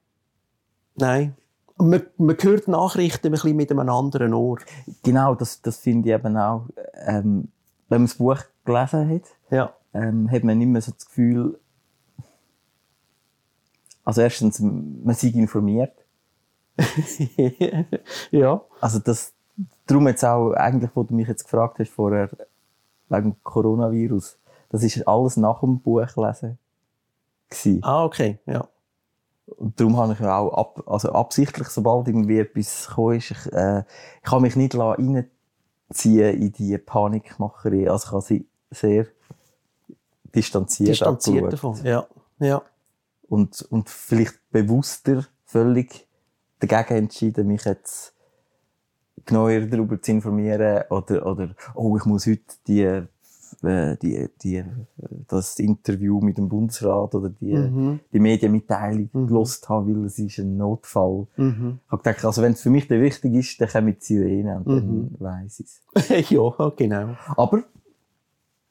Nein. 0.95 1.35
Man, 1.77 2.03
man 2.17 2.37
hört 2.39 2.67
Nachrichten 2.67 3.27
ein 3.27 3.31
bisschen 3.31 3.55
mit 3.55 3.69
einem 3.69 3.89
anderen 3.89 4.33
Ohr. 4.33 4.59
Genau, 5.03 5.35
das, 5.35 5.61
das 5.61 5.77
finde 5.77 6.09
ich 6.09 6.15
eben 6.15 6.37
auch. 6.37 6.67
Ähm, 7.05 7.49
wenn 7.89 8.01
man 8.01 8.07
das 8.07 8.15
Buch 8.17 8.39
gelesen 8.63 9.09
hat, 9.09 9.23
Ja. 9.51 9.73
ähm, 9.93 10.31
hat 10.31 10.43
man 10.43 10.57
nicht 10.57 10.67
mehr 10.69 10.81
so 10.81 10.91
das 10.93 11.05
Gefühl, 11.05 11.59
also 14.05 14.21
erstens, 14.21 14.59
man 14.59 15.15
sei 15.15 15.29
informiert. 15.29 15.93
ja. 18.31 18.61
Also 18.79 18.99
das, 18.99 19.33
darum 19.87 20.07
jetzt 20.07 20.23
auch, 20.23 20.53
eigentlich, 20.53 20.91
wo 20.93 21.03
du 21.03 21.13
mich 21.13 21.27
jetzt 21.27 21.43
gefragt 21.43 21.79
hast 21.79 21.89
vorher, 21.91 22.29
wegen 23.09 23.31
dem 23.31 23.43
Coronavirus, 23.43 24.37
das 24.69 24.83
ist 24.83 25.07
alles 25.07 25.37
nach 25.37 25.59
dem 25.59 25.79
Buchlesen 25.79 26.57
gewesen. 27.63 27.83
Ah, 27.83 28.03
okay. 28.03 28.39
Ja. 28.45 28.67
Und 29.45 29.79
darum 29.79 29.97
habe 29.97 30.13
ich 30.13 30.19
ja 30.19 30.37
auch 30.37 30.53
ab, 30.53 30.83
also 30.87 31.11
absichtlich, 31.11 31.67
sobald 31.67 32.07
irgendwie 32.07 32.39
etwas 32.39 32.87
gekommen 32.87 33.17
ist, 33.17 33.31
ich, 33.31 33.53
äh, 33.53 33.79
ich 33.79 34.29
kann 34.29 34.41
mich 34.41 34.55
nicht 34.55 34.75
reinziehen 34.75 36.41
in 36.41 36.51
die 36.51 36.77
Panikmacherei. 36.77 37.89
Also 37.89 38.07
ich 38.07 38.11
habe 38.11 38.21
sie 38.21 38.47
sehr 38.71 39.07
distanziert, 40.33 40.89
Distanziert 40.89 41.53
davon. 41.53 41.79
Ja. 41.83 42.07
Ja. 42.39 42.61
Und, 43.27 43.61
und 43.69 43.89
vielleicht 43.89 44.39
bewusster 44.51 45.25
völlig 45.45 46.07
dagegen 46.59 46.97
entschieden, 46.97 47.47
mich 47.47 47.65
jetzt 47.65 48.13
genauer 49.25 49.61
darüber 49.61 50.01
zu 50.01 50.11
informieren 50.11 50.83
oder, 50.89 51.25
oder, 51.25 51.55
oh, 51.73 51.95
ich 51.97 52.05
muss 52.05 52.27
heute 52.27 52.43
die, 52.67 53.03
die, 54.01 54.27
die, 54.41 54.55
äh, 54.57 54.65
das 55.27 55.57
Interview 55.59 56.19
mit 56.21 56.37
dem 56.37 56.47
Bundesrat 56.49 57.13
oder 57.15 57.29
die, 57.29 57.53
Mhm. 57.53 57.99
die 58.13 58.19
Medienmitteilung 58.19 59.09
Mhm. 59.11 59.27
gelost 59.27 59.67
haben, 59.69 59.87
weil 59.95 60.05
es 60.05 60.19
ist 60.19 60.37
ein 60.39 60.57
Notfall. 60.57 61.27
Mhm. 61.37 61.79
Ich 61.85 61.91
habe 61.91 62.03
gedacht, 62.03 62.25
also 62.25 62.41
wenn 62.41 62.53
es 62.53 62.61
für 62.61 62.69
mich 62.69 62.87
dann 62.87 63.01
wichtig 63.01 63.33
ist, 63.33 63.59
dann 63.61 63.69
kommen 63.69 63.95
die 63.99 64.03
Sirene 64.05 64.57
und 64.57 64.67
Mhm. 64.67 65.09
dann 65.11 65.15
weiss 65.19 65.59
ich 65.59 65.67
es. 65.67 65.81
ja, 66.31 66.69
genau. 66.75 67.15
Aber, 67.37 67.63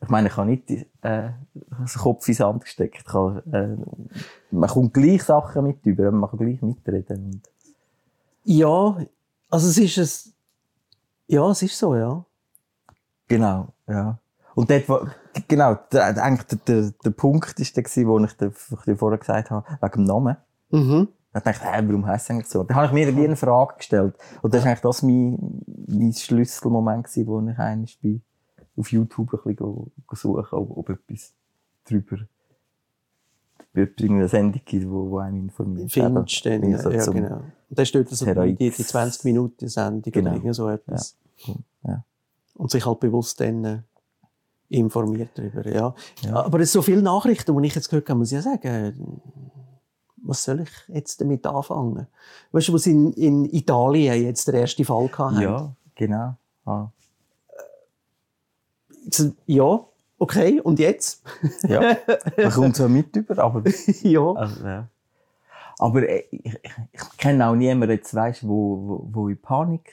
ich 0.02 0.08
meine, 0.08 0.28
ich 0.28 0.36
habe 0.36 0.50
nicht 0.50 0.70
äh, 0.70 0.84
den 1.02 1.86
Kopf 1.98 2.28
ins 2.28 2.36
Sand 2.38 2.62
gesteckt. 2.62 3.06
Habe, 3.12 3.42
äh, 3.52 4.54
man 4.54 4.68
kommt 4.70 4.92
gleich 4.94 5.22
Sachen 5.22 5.64
mit 5.64 5.84
über, 5.86 6.10
man 6.12 6.28
kann 6.30 6.38
gleich 6.38 6.60
mitreden. 6.62 7.24
Und 7.32 7.40
Ja, 8.44 8.98
also 9.50 9.68
es 9.68 9.78
ist 9.78 9.98
es. 9.98 10.30
Ja, 11.26 11.50
es 11.50 11.62
ist 11.62 11.78
so, 11.78 11.96
ja. 11.96 12.24
genau, 13.28 13.68
ja. 13.88 14.18
Und 14.54 14.70
dort, 14.70 14.88
wo, 14.88 15.06
genau, 15.48 15.76
der, 15.92 16.22
eigentlich 16.22 16.46
der, 16.46 16.58
der, 16.66 16.90
der 17.04 17.10
Punkt 17.10 17.58
ist 17.58 17.76
der 17.76 17.84
wo 18.06 18.18
ich 18.24 18.32
dir, 18.34 18.52
vorher 18.96 19.18
gesagt 19.18 19.50
habe, 19.50 19.66
wegen 19.80 19.92
dem 19.92 20.04
Namen. 20.04 20.36
Mhm. 20.70 21.08
Da 21.32 21.40
dachte 21.40 21.58
ich, 21.64 21.72
hä, 21.72 21.82
warum 21.86 22.06
heisst 22.06 22.26
es 22.26 22.30
eigentlich 22.30 22.46
so? 22.46 22.62
Da 22.62 22.74
habe 22.74 22.86
ich 22.86 22.92
mir 22.92 23.08
irgendwie 23.08 23.24
eine 23.26 23.36
Frage 23.36 23.74
gestellt. 23.76 24.14
Und 24.40 24.54
das 24.54 24.60
ist 24.60 24.66
eigentlich 24.66 24.80
das 24.80 25.02
mein, 25.02 25.64
mein 25.88 26.12
Schlüsselmoment 26.12 27.04
gewesen, 27.04 27.26
wo 27.26 27.40
ich 27.40 27.58
eigentlich 27.58 27.98
bei, 28.00 28.20
auf 28.76 28.92
YouTube 28.92 29.32
ein 29.32 29.38
bisschen 29.38 29.56
go, 29.56 29.90
go 30.06 30.16
suchen, 30.16 30.46
ob, 30.52 30.76
ob 30.76 30.90
etwas 30.90 31.32
drüber, 31.88 32.18
ob 33.72 33.76
irgendeine 33.76 34.28
Sendung 34.28 34.60
gibt, 34.64 34.88
wo, 34.88 35.10
wo 35.10 35.18
einem 35.18 35.44
informiert. 35.44 35.90
Findest 35.90 36.44
du 36.44 36.50
dann, 36.50 36.62
wie 36.62 36.74
so 36.76 36.90
ja, 36.90 37.04
genau. 37.04 37.36
Und 37.36 37.78
dann 37.78 37.86
steht 37.86 38.08
so 38.08 38.26
Heroics. 38.26 38.58
die, 38.58 38.70
die 38.70 38.84
20 38.84 39.24
Minuten 39.24 39.68
Sendung 39.68 40.12
Genau. 40.12 40.36
oder 40.36 40.54
so 40.54 40.68
etwas. 40.68 41.16
Ja. 41.82 42.04
Und 42.54 42.70
sich 42.70 42.86
halt 42.86 43.00
bewusst 43.00 43.40
dann 43.40 43.64
äh, 43.64 43.78
informiert 44.68 45.30
darüber, 45.34 45.66
ja. 45.66 45.94
Ja. 46.22 46.34
Aber 46.34 46.60
es 46.60 46.72
so 46.72 46.82
viele 46.82 47.02
Nachrichten, 47.02 47.56
die 47.56 47.66
ich 47.66 47.74
jetzt 47.74 47.88
gehört 47.88 48.08
habe, 48.08 48.18
muss 48.18 48.32
ich 48.32 48.36
ja 48.36 48.42
sagen, 48.42 49.20
was 50.24 50.42
soll 50.42 50.60
ich 50.60 50.70
jetzt 50.88 51.20
damit 51.20 51.46
anfangen? 51.46 52.06
Weißt 52.52 52.68
du, 52.68 52.72
was 52.72 52.86
in, 52.86 53.12
in 53.12 53.44
Italien 53.44 54.22
jetzt 54.22 54.48
der 54.48 54.54
erste 54.54 54.84
Fall 54.84 55.10
hatten? 55.12 55.40
Ja, 55.40 55.74
genau. 55.94 56.36
Ah. 56.64 56.88
Ja, 59.46 59.86
okay, 60.18 60.60
und 60.60 60.78
jetzt? 60.78 61.22
Ja, 61.68 61.96
man 62.36 62.50
kommt 62.50 62.76
so 62.76 62.88
mit 62.88 63.14
über, 63.14 63.38
aber, 63.38 63.62
ja. 64.02 64.32
also, 64.32 64.66
ja. 64.66 64.88
aber 65.78 66.08
äh, 66.08 66.24
ich, 66.30 66.54
ich, 66.54 66.72
ich 66.92 67.16
kenne 67.18 67.46
auch 67.46 67.54
niemanden 67.54 67.90
jetzt, 67.90 68.14
weißt, 68.14 68.48
wo, 68.48 68.78
wo, 68.86 69.08
wo 69.12 69.28
in 69.28 69.40
Panik 69.40 69.92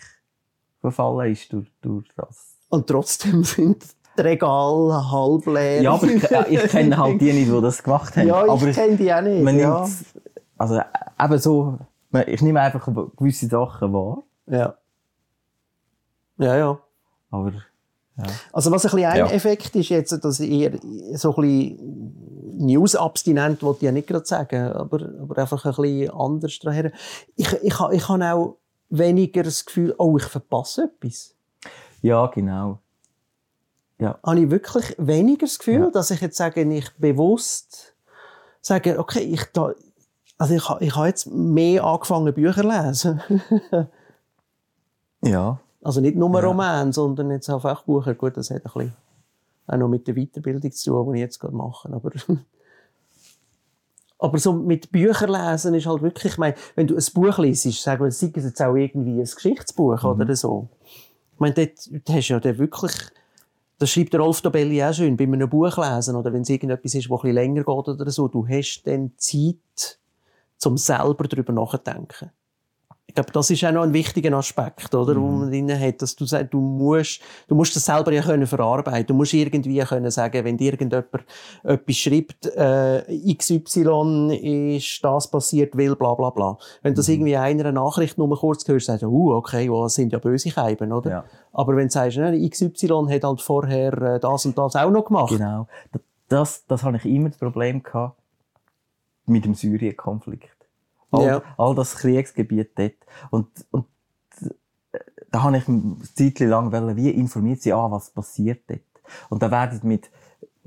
verfallen 0.80 1.34
ist 1.34 1.52
durch, 1.52 1.68
durch 1.82 2.08
das. 2.16 2.56
Und 2.70 2.88
trotzdem 2.88 3.44
sind 3.44 3.84
die 4.18 4.22
Regale 4.22 5.12
halb 5.12 5.46
leer. 5.46 5.82
Ja, 5.82 5.94
aber 5.94 6.08
ich, 6.08 6.24
ich 6.24 6.72
kenne 6.72 6.98
halt 6.98 7.22
die 7.22 7.34
nicht, 7.34 7.52
die 7.52 7.62
das 7.62 7.82
gemacht 7.84 8.16
haben. 8.18 8.28
Ja, 8.28 8.48
aber 8.48 8.68
ich 8.68 8.76
kenne 8.76 8.98
die 8.98 9.14
auch 9.14 9.22
nicht. 9.22 9.44
man 9.44 9.58
ja. 9.58 9.82
nimmt, 9.82 9.96
also 10.58 10.76
äh, 10.76 10.84
eben 11.24 11.38
so, 11.40 11.78
ich 12.28 12.42
nehme 12.42 12.62
einfach 12.62 12.88
gewisse 13.16 13.48
Sachen 13.48 13.94
wahr, 13.94 14.24
ja. 14.48 14.76
Ja, 16.38 16.58
ja. 16.58 16.80
aber 17.30 17.54
ja. 18.18 18.24
Also 18.52 18.72
was 18.72 18.86
ein 18.86 18.92
bisschen 18.92 19.06
ein 19.10 19.18
Ja. 19.18 19.28
Effekt 19.28 19.76
ist 19.76 19.90
jetzt, 19.90 20.12
dass 20.24 20.40
ihr 20.40 20.80
so 21.14 21.36
ein 21.36 21.42
bisschen 21.42 22.58
News-abstinent, 22.58 23.64
wollte 23.64 23.80
ich 23.80 23.86
ja 23.86 23.92
nicht 23.92 24.08
gerade 24.08 24.26
sagen, 24.26 24.72
aber, 24.74 25.10
aber 25.22 25.38
einfach 25.38 25.66
ein 25.66 25.74
bisschen 25.76 26.12
anders 26.12 26.60
daher. 26.60 26.92
Ich, 27.36 27.52
ich, 27.54 27.74
ich 27.92 28.10
habe 28.10 28.34
auch 28.34 28.58
weniger 28.90 29.44
das 29.44 29.66
Gefühl, 29.66 29.96
oh, 29.98 30.18
ich 30.18 30.26
verpasse 30.26 30.92
etwas. 30.96 31.34
ja, 32.02 32.28
genau. 32.28 32.80
Habe 34.02 34.40
ich 34.40 34.50
wirklich 34.50 34.96
weniger 34.98 35.46
das 35.46 35.60
Gefühl, 35.60 35.82
Ja. 35.82 35.90
dass 35.92 36.12
ich 36.12 36.22
jetzt 36.22 36.38
sage, 36.38 36.62
ich 36.62 36.90
bewusst 36.98 37.94
sage, 38.62 38.98
okay, 39.00 39.20
ich 39.20 39.44
da, 39.54 39.74
also 40.38 40.54
ich, 40.56 40.64
ich 40.88 40.96
habe 40.96 41.08
jetzt 41.08 41.28
mehr 41.32 41.84
angefangen, 41.84 42.34
Bücher 42.34 42.62
zu 42.62 42.68
lesen. 42.68 43.22
Ja, 45.24 45.60
Also 45.84 46.02
nicht 46.02 46.16
nur 46.18 46.34
Ja. 46.40 46.48
Roman, 46.48 46.92
sondern 46.92 47.30
jetzt 47.32 47.48
auch 47.50 47.62
Fachbücher. 47.62 48.16
Gut, 48.16 48.38
das 48.38 48.50
hat 48.50 48.58
ein 48.66 48.72
bisschen 48.74 48.94
auch 49.68 49.78
noch 49.78 49.88
mit 49.88 50.08
der 50.08 50.16
Weiterbildung 50.16 50.72
zu 50.72 50.90
tun, 50.92 51.14
die 51.14 51.20
ich 51.20 51.22
jetzt 51.26 51.40
gerade 51.40 51.56
mache. 51.56 51.94
Aber, 51.94 52.10
aber 54.20 54.38
so 54.40 54.54
mit 54.54 54.92
Büchern 54.92 55.30
lesen 55.32 55.76
ist 55.76 55.86
halt 55.86 56.02
wirklich, 56.02 56.34
ich 56.34 56.38
meine, 56.40 56.56
wenn 56.76 56.88
du 56.88 56.96
ein 56.96 57.06
Buch 57.14 57.38
liest, 57.38 57.72
sagen 57.82 58.04
wir, 58.04 58.12
sei 58.12 58.32
es 58.36 58.44
jetzt 58.46 58.62
auch 58.62 58.76
irgendwie 58.76 59.20
ein 59.20 59.24
Geschichtsbuch 59.26 60.04
oder 60.04 60.36
so. 60.36 60.68
Ich 61.34 61.40
meine, 61.40 61.54
dort, 61.54 61.72
dort 61.92 62.10
hast 62.18 62.28
du 62.30 62.34
ja 62.34 62.40
dann 62.40 62.58
wirklich, 62.58 62.94
das 63.82 63.90
schreibt 63.90 64.14
der 64.14 64.20
Rolf 64.20 64.42
Dobelli 64.42 64.84
auch 64.84 64.94
schön, 64.94 65.18
bei 65.18 65.24
einem 65.24 65.50
Buch 65.50 65.76
lesen 65.76 66.16
oder 66.16 66.32
wenn 66.32 66.44
es 66.44 66.50
irgendetwas 66.50 66.94
ist, 66.94 67.10
das 67.10 67.24
ein 67.24 67.32
länger 67.34 67.64
geht 67.64 67.68
oder 67.68 68.12
so, 68.12 68.28
du 68.28 68.48
hast 68.48 68.84
dann 68.86 69.14
Zeit, 69.18 70.00
zum 70.58 70.78
selber 70.78 71.28
darüber 71.28 71.52
nachzudenken. 71.52 72.30
Ich 73.08 73.16
glaube, 73.16 73.32
das 73.34 73.50
ist 73.50 73.66
auch 73.66 73.74
noch 73.74 73.84
ein 73.84 73.92
wichtiger 73.92 74.32
Aspekt, 74.38 74.96
oder, 74.96 75.18
wo 75.18 75.28
man 75.28 75.50
drin 75.50 75.78
hat, 75.78 76.02
dass 76.02 76.16
du 76.16 76.26
sagst, 76.26 76.54
du 76.54 76.62
musst, 76.62 77.20
du 77.50 77.56
musst 77.56 77.76
das 77.76 77.84
selber 77.84 78.14
ja 78.14 78.22
können 78.22 78.48
verarbeiten. 78.48 79.08
Du 79.08 79.14
musst 79.14 79.34
irgendwie 79.34 79.80
können 79.80 80.10
sagen, 80.12 80.46
wenn 80.46 80.56
dir 80.56 80.72
irgendjemand 80.72 81.26
etwas 81.64 81.96
schreibt, 81.98 82.46
äh, 82.56 83.36
XY 83.36 84.78
ist 84.78 85.04
das 85.04 85.30
passiert, 85.30 85.78
weil 85.78 85.94
bla 85.98 86.14
bla 86.14 86.30
bla. 86.30 86.58
Wenn 86.84 86.94
du 86.94 87.00
das 87.00 87.10
irgendwie 87.10 87.34
in 87.34 87.38
einer 87.40 87.74
Nachricht 87.74 88.18
nur 88.18 88.34
kurz 88.40 88.66
hörst, 88.66 88.86
sagst 88.86 89.04
du, 89.04 89.10
uh, 89.10 89.34
okay, 89.36 89.70
oh, 89.70 89.84
das 89.84 89.96
sind 89.96 90.14
ja 90.14 90.20
böse 90.20 90.50
Scheiben, 90.50 90.94
oder? 90.94 91.12
Ja. 91.12 91.26
Aber 91.52 91.76
wenn 91.76 91.88
du 91.88 91.92
sagst, 91.92 92.18
ne, 92.18 92.50
XY 92.50 93.08
hat 93.10 93.26
halt 93.26 93.42
vorher 93.42 93.94
äh, 94.02 94.20
das 94.22 94.46
und 94.46 94.58
das 94.58 94.78
auch 94.78 94.90
noch 94.90 95.04
gemacht. 95.04 95.34
genau. 95.38 95.68
Das, 96.30 96.66
das 96.66 96.84
habe 96.84 96.96
ich 96.96 97.04
immer 97.04 97.28
das 97.28 97.40
Problem 97.40 97.84
gehabt 97.84 98.18
mit 99.26 99.44
dem 99.44 99.54
Syrien-Konflikt. 99.54 100.61
All, 101.12 101.26
Ja. 101.26 101.42
all 101.58 101.76
das 101.76 101.96
Kriegsgebiet 101.96 102.72
dort. 102.78 102.94
Und, 103.30 103.48
und 103.72 103.86
äh, 104.42 105.00
da 105.32 105.44
habe 105.44 105.58
ich 105.58 105.68
eine 105.68 105.98
Zeit 106.16 106.40
lang 106.40 106.72
wollen, 106.72 106.96
wie 106.96 107.10
informiert 107.10 107.62
sie 107.62 107.74
an, 107.74 107.92
was 107.92 108.10
passiert 108.12 108.62
dort. 108.68 108.82
Und 109.30 109.42
da 109.44 109.52
werden 109.52 109.80
mit, 109.84 110.10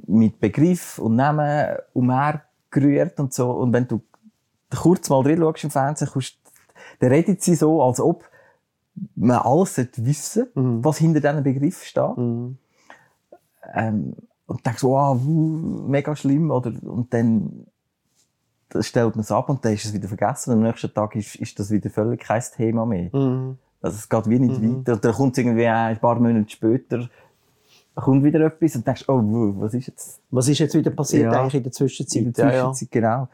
mit 0.07 0.41
Begriff 0.41 0.99
und 0.99 1.17
Namen 1.17 1.77
umhergerührt 1.95 3.19
und 3.21 3.33
so. 3.33 3.51
Und 3.53 3.73
wenn 3.73 3.89
du 3.89 4.03
kurz 4.75 5.09
mal 5.09 5.23
drin 5.23 5.39
schaust 5.41 5.65
im 5.65 5.71
Fernsehen, 5.71 6.09
kommst, 6.13 6.37
dann 7.01 7.11
redet 7.11 7.43
sie 7.43 7.55
so, 7.55 7.83
als 7.83 8.01
ob 8.01 8.25
man 9.17 9.39
alles 9.39 9.77
wissen, 9.97 10.47
Mhm. 10.55 10.85
was 10.85 10.99
hinter 10.99 11.21
diesem 11.21 11.43
Begriff 11.43 11.83
steht. 11.85 12.17
Mhm. 12.17 12.59
Ähm, 13.75 14.15
und 14.47 14.65
denkst, 14.67 14.83
wow, 14.83 15.19
mega 15.23 16.15
schlimm, 16.15 16.51
oder? 16.51 16.71
Und 16.83 17.13
dann 17.15 17.67
stellt 18.81 19.15
man 19.17 19.21
es 19.21 19.31
ab 19.31 19.49
und 19.49 19.65
dann 19.65 19.73
ist 19.73 19.85
es 19.85 19.93
wieder 19.93 20.09
vergessen. 20.09 20.53
Am 20.53 20.63
nächsten 20.63 20.93
Tag 20.93 21.15
ist, 21.17 21.37
ist 21.37 21.59
das 21.59 21.71
wieder 21.71 21.91
völlig 21.91 22.21
kein 22.21 22.43
Thema 22.57 22.85
mehr. 22.87 23.11
Mhm. 23.17 23.59
Also 23.83 23.97
es 23.97 24.09
geht 24.09 24.29
wie 24.31 24.39
nicht 24.39 24.61
Mhm. 24.61 24.79
weiter. 24.81 24.93
Und 24.95 25.05
dann 25.05 25.13
kommt 25.13 25.33
es 25.33 25.39
irgendwie 25.39 25.67
ein 25.67 25.99
paar 25.99 26.19
Monate 26.19 26.49
später, 26.51 27.09
kommt 27.95 28.25
wieder 28.25 28.41
etwas 28.41 28.75
und 28.77 28.87
denkst, 28.87 29.05
oh, 29.09 29.21
was 29.59 29.75
ist 29.75 29.87
jetzt 29.87 30.21
Was 30.31 30.49
ist 30.49 30.59
jetzt 30.59 30.75
wieder 30.75 30.91
passiert 30.91 31.33
Ja. 31.33 31.41
eigentlich 31.41 31.55
in 31.55 31.63
der 31.63 31.73
Zwischenzeit? 31.73 32.23
in 32.23 32.33
der 32.33 32.47
Ja, 32.47 32.53
ja. 32.53 32.73
Zwischenzeit? 32.73 32.91
Genau. 32.93 33.29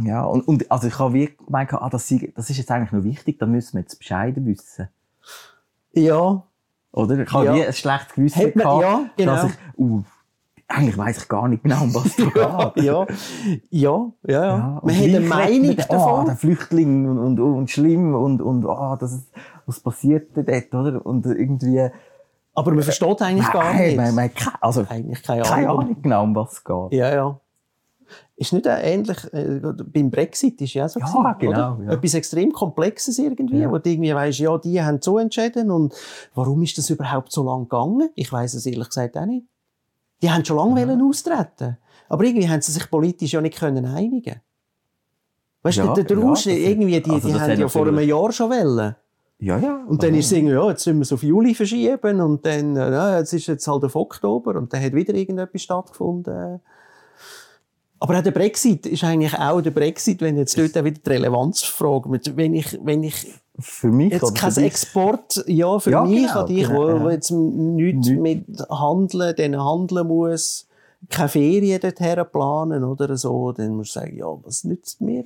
Ja, 0.00 0.24
und, 0.24 0.46
und 0.48 0.70
also 0.72 0.88
ich 0.88 0.98
habe 0.98 1.14
wie 1.14 1.36
gemeint, 1.46 1.72
ah, 1.72 1.88
das, 1.88 2.08
sei, 2.08 2.32
das 2.34 2.50
ist 2.50 2.56
jetzt 2.58 2.70
eigentlich 2.70 2.90
noch 2.92 3.04
wichtig, 3.04 3.38
da 3.38 3.46
müssen 3.46 3.74
wir 3.74 3.82
jetzt 3.82 3.96
Bescheid 3.98 4.34
wissen. 4.44 4.88
ja. 5.92 6.42
Oder? 6.92 7.18
Ich 7.18 7.32
habe 7.32 7.44
Ja. 7.46 7.54
wie 7.56 7.66
ein 7.66 7.72
schlechtes 7.72 8.14
Gewissen 8.14 8.40
man- 8.40 8.52
gehabt, 8.52 8.82
ja, 8.82 9.04
genau. 9.16 9.32
dass 9.34 9.50
ich, 9.50 9.56
uh, 9.78 10.02
eigentlich 10.76 10.98
weiss 10.98 11.18
ich 11.18 11.28
gar 11.28 11.48
nicht 11.48 11.62
genau, 11.62 11.82
um 11.82 11.94
was 11.94 12.06
es 12.06 12.16
geht. 12.16 12.34
ja, 12.36 12.72
ja, 12.76 13.06
ja, 13.70 14.12
ja. 14.26 14.44
Ja, 14.44 14.80
Man 14.82 14.94
hat 14.96 15.04
eine 15.04 15.20
Meinung 15.20 15.66
man, 15.68 15.76
davon. 15.76 16.22
Oh, 16.22 16.26
der 16.26 16.36
Flüchtling 16.36 17.08
und, 17.08 17.18
und, 17.18 17.40
und 17.40 17.70
schlimm 17.70 18.14
und, 18.14 18.42
und 18.42 18.64
oh, 18.64 18.96
das 18.98 19.12
ist, 19.12 19.32
was 19.66 19.80
passiert 19.80 20.36
denn 20.36 20.46
dort, 20.46 20.74
oder? 20.74 21.04
Und 21.06 21.26
irgendwie, 21.26 21.88
aber 22.54 22.72
man 22.72 22.82
versteht 22.82 23.22
eigentlich 23.22 23.50
gar 23.52 23.72
nein, 23.74 23.86
nicht. 23.86 23.96
man, 23.96 24.14
man, 24.14 24.30
also, 24.60 24.84
eigentlich 24.88 25.22
keine 25.22 25.42
keine 25.42 25.68
Ahnung. 25.68 25.80
Ahnung 25.82 26.02
genau, 26.02 26.22
um 26.24 26.34
was 26.36 26.52
es 26.52 26.64
geht. 26.64 26.92
Ja, 26.92 27.14
ja. 27.14 27.40
Ist 28.36 28.52
nicht 28.52 28.68
auch 28.68 28.78
ähnlich, 28.78 29.32
äh, 29.32 29.60
beim 29.92 30.10
Brexit 30.10 30.60
ist 30.60 30.74
ja 30.74 30.88
so 30.88 30.98
Ja, 31.00 31.06
gewesen, 31.34 31.52
genau, 31.54 31.78
ja. 31.84 31.92
Etwas 31.92 32.14
extrem 32.14 32.52
Komplexes 32.52 33.18
irgendwie, 33.18 33.58
Ja. 33.60 33.70
wo 33.70 33.78
du 33.78 33.88
irgendwie 33.88 34.14
weisst, 34.14 34.40
ja, 34.40 34.58
die 34.58 34.82
haben 34.82 34.98
so 35.00 35.18
entschieden 35.18 35.70
und 35.70 35.94
warum 36.34 36.62
ist 36.62 36.76
das 36.76 36.90
überhaupt 36.90 37.30
so 37.32 37.44
lang 37.44 37.62
gegangen? 37.68 38.10
Ich 38.16 38.32
weiß 38.32 38.54
es 38.54 38.66
ehrlich 38.66 38.88
gesagt 38.88 39.16
auch 39.16 39.24
nicht. 39.26 39.46
Die 40.24 40.30
haben 40.30 40.42
schon 40.42 40.56
lange 40.56 40.88
wollen 40.88 41.02
austreten. 41.02 41.76
Aber 42.08 42.24
irgendwie 42.24 42.48
haben 42.48 42.62
sie 42.62 42.72
sich 42.72 42.90
politisch 42.90 43.34
ja 43.34 43.42
nicht 43.42 43.58
können 43.58 43.84
einigen. 43.84 44.40
Weißt 45.62 45.76
du, 45.76 45.82
Ja, 45.82 45.92
der, 45.92 46.04
der 46.04 46.18
ja, 46.18 46.30
das- 46.30 46.46
irgendwie, 46.46 46.98
die, 46.98 47.10
also 47.10 47.28
die 47.28 47.34
haben 47.34 47.60
ja 47.60 47.68
vor 47.68 47.86
einem 47.86 47.98
Jahr 47.98 48.32
schon 48.32 48.48
wollen. 48.48 48.96
Ja, 49.38 49.58
ja. 49.58 49.84
Und 49.86 50.02
dann 50.02 50.14
also, 50.14 50.20
ist 50.20 50.26
es 50.26 50.32
irgendwie, 50.32 50.54
ja, 50.54 50.66
jetzt 50.70 50.86
müssen 50.86 50.98
wir 50.98 51.02
es 51.02 51.12
auf 51.12 51.22
Juli 51.22 51.54
verschieben 51.54 52.22
und 52.22 52.46
dann, 52.46 52.74
äh, 52.74 52.90
ja, 52.90 53.18
jetzt 53.18 53.34
ist 53.34 53.46
jetzt 53.48 53.66
halt 53.68 53.84
auf 53.84 53.96
Oktober 53.96 54.54
und 54.54 54.72
dann 54.72 54.82
hat 54.82 54.94
wieder 54.94 55.12
irgendetwas 55.12 55.60
stattgefunden. 55.60 56.60
Aber 58.00 58.18
auch 58.18 58.22
der 58.22 58.30
Brexit 58.30 58.86
ist 58.86 59.04
eigentlich 59.04 59.38
auch 59.38 59.60
der 59.60 59.72
Brexit, 59.72 60.22
wenn 60.22 60.38
jetzt 60.38 60.56
dort 60.56 60.78
auch 60.78 60.84
wieder 60.84 61.00
die 61.04 61.10
Relevanzfrage, 61.10 62.10
wenn 62.34 62.54
ich, 62.54 62.78
wenn 62.82 63.02
ich 63.02 63.34
Für 63.58 63.88
mich 63.88 64.12
jetzt 64.12 64.34
kein? 64.34 64.56
Export, 64.56 65.44
ja, 65.46 65.78
für 65.78 65.90
Ja, 65.92 66.04
mich 66.04 66.26
genau, 66.26 66.40
an 66.40 66.46
dich, 66.46 66.66
genau, 66.66 66.74
wo, 66.80 66.88
ja. 66.88 67.04
wo 67.04 67.10
jetzt 67.10 67.30
nichts 67.30 68.08
Nicht. 68.08 68.20
mit 68.20 68.46
Handeln, 68.68 69.34
dann 69.36 69.56
handeln 69.64 70.08
muss, 70.08 70.66
keine 71.08 71.28
Ferien 71.28 71.80
dorthin 71.80 72.24
planen 72.32 72.82
oder 72.82 73.16
so, 73.16 73.52
dann 73.52 73.76
musst 73.76 73.94
du 73.94 74.00
sagen, 74.00 74.16
ja, 74.16 74.26
was 74.42 74.64
nützt 74.64 75.00
mir 75.00 75.22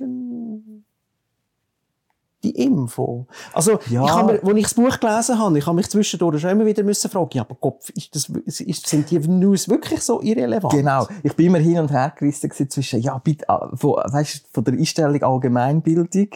die 2.43 2.51
Info. 2.51 3.25
Also, 3.53 3.79
Ja. 3.89 4.05
ich 4.05 4.11
habe 4.11 4.33
mir, 4.33 4.43
als 4.43 4.57
ich 4.57 4.63
das 4.63 4.73
Buch 4.75 4.99
gelesen 4.99 5.39
habe, 5.39 5.57
ich 5.57 5.65
habe 5.65 5.75
mich 5.75 5.89
zwischendurch 5.89 6.39
schon 6.39 6.51
immer 6.51 6.65
wieder 6.65 6.83
müssen 6.83 7.09
fragen, 7.11 7.29
ja, 7.33 7.41
aber 7.41 7.55
Kopf, 7.55 7.89
ist 7.89 8.15
das, 8.15 8.29
ist, 8.29 8.87
sind 8.87 9.11
die 9.11 9.19
News 9.19 9.67
wirklich 9.67 10.01
so 10.01 10.21
irrelevant? 10.21 10.73
Genau. 10.73 11.07
Ich 11.23 11.35
bin 11.35 11.47
immer 11.47 11.57
hin 11.57 11.79
und 11.79 11.91
her 11.91 12.13
gerissen 12.17 12.49
zwischen, 12.69 13.01
ja, 13.01 13.17
bitte, 13.17 13.45
äh, 13.49 13.75
von, 13.75 13.95
weißt, 14.05 14.47
von 14.53 14.63
der 14.63 14.75
Einstellung 14.75 15.21
Allgemeinbildung 15.21 16.29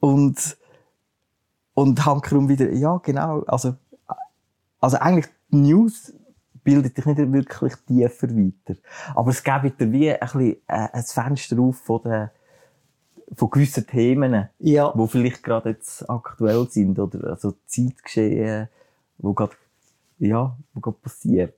und, 0.00 0.56
und 1.74 2.04
hankerum 2.04 2.48
wieder, 2.48 2.70
ja, 2.72 2.98
genau. 2.98 3.40
Also, 3.42 3.76
also 4.80 4.96
eigentlich, 4.98 5.26
die 5.50 5.56
News 5.56 6.12
bildet 6.62 6.96
dich 6.96 7.06
nicht 7.06 7.32
wirklich 7.32 7.74
tiefer 7.86 8.28
weiter. 8.28 8.78
Aber 9.14 9.30
es 9.30 9.42
gibt 9.42 9.80
dir 9.80 9.92
wie 9.92 10.10
ein, 10.12 10.18
bisschen, 10.20 10.52
äh, 10.66 10.88
ein 10.92 11.02
Fenster 11.02 11.58
auf 11.58 11.78
von 11.78 12.02
den, 12.02 12.30
von 13.34 13.50
gewissen 13.50 13.86
Themen, 13.86 14.48
Ja. 14.58 14.92
wo 14.94 15.06
vielleicht 15.06 15.42
gerade 15.42 15.70
jetzt 15.70 16.08
aktuell 16.08 16.68
sind 16.68 16.98
oder 16.98 17.30
also 17.30 17.54
Zeitgeschehen, 17.66 18.68
wo 19.18 19.32
gerade, 19.32 19.54
ja, 20.18 20.56
wo 20.74 20.80
gerade 20.80 20.98
passiert. 20.98 21.54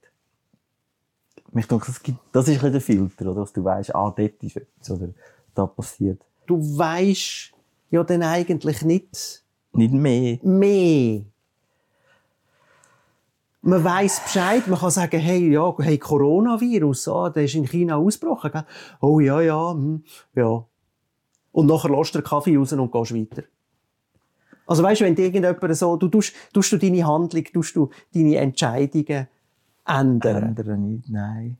Mich 1.52 1.66
denke, 1.66 1.90
es 1.90 2.02
gibt, 2.02 2.18
das 2.32 2.48
ist 2.48 2.62
ein 2.64 2.72
der 2.72 2.80
Filter, 2.80 3.26
oder? 3.30 3.40
Dass 3.42 3.52
du 3.52 3.62
weißt, 3.62 3.94
ah, 3.94 4.12
dort 4.16 4.42
ist 4.42 4.56
etwas, 4.56 4.90
oder 4.90 5.08
da 5.54 5.66
passiert. 5.66 6.22
Du 6.46 6.58
weisst 6.78 7.52
ja 7.90 8.02
dann 8.04 8.22
eigentlich 8.22 8.82
nicht 8.82 9.42
Nicht 9.72 9.92
mehr. 9.92 10.38
mehr. 10.42 11.22
Man 13.64 13.84
weiss 13.84 14.20
Bescheid, 14.20 14.66
man 14.66 14.78
kann 14.78 14.90
sagen, 14.90 15.20
hey, 15.20 15.52
ja, 15.52 15.72
hey, 15.78 15.96
Coronavirus, 15.96 17.08
ah, 17.08 17.30
der 17.30 17.44
ist 17.44 17.54
in 17.54 17.64
China 17.64 17.96
ausgebrochen, 17.96 18.50
gell? 18.50 18.64
Oh, 19.00 19.20
ja, 19.20 19.40
ja, 19.40 19.70
hm, 19.70 20.02
ja. 20.34 20.64
Und 21.52 21.66
nachher 21.66 21.90
lässt 21.90 22.14
du 22.14 22.18
den 22.18 22.24
Kaffee 22.24 22.56
raus 22.56 22.72
und 22.72 22.90
gehst 22.90 23.14
weiter. 23.14 23.44
Also 24.66 24.82
weißt 24.82 25.00
du, 25.00 25.04
wenn 25.04 25.16
irgendjemand 25.16 25.76
so, 25.76 25.96
du 25.96 26.08
tust, 26.08 26.32
tust 26.52 26.72
du 26.72 26.76
deine 26.78 27.06
Handlung, 27.06 27.44
tust 27.52 27.76
du 27.76 27.90
deine 28.12 28.36
Entscheidungen 28.36 29.28
ändern. 29.86 30.42
Ändern 30.42 30.88
nicht, 30.88 31.08
nein. 31.08 31.58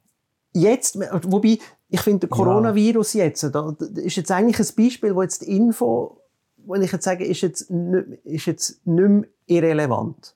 Jetzt, 0.54 0.98
wobei, 0.98 1.58
ich 1.88 2.00
finde, 2.00 2.20
der 2.20 2.30
Coronavirus 2.30 3.14
jetzt, 3.14 3.42
da, 3.44 3.50
da 3.50 3.86
ist 4.00 4.16
jetzt 4.16 4.30
eigentlich 4.30 4.58
ein 4.58 4.76
Beispiel, 4.76 5.14
wo 5.14 5.22
jetzt 5.22 5.42
die 5.42 5.56
Info, 5.56 6.21
wo 6.66 6.74
ich 6.74 6.92
jetzt 6.92 7.04
sage, 7.04 7.24
ist 7.24 7.40
jetzt, 7.40 7.70
nicht, 7.70 8.24
ist 8.24 8.46
jetzt 8.46 8.86
nicht 8.86 9.08
mehr 9.08 9.24
irrelevant. 9.46 10.34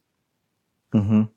Mhm. 0.93 1.29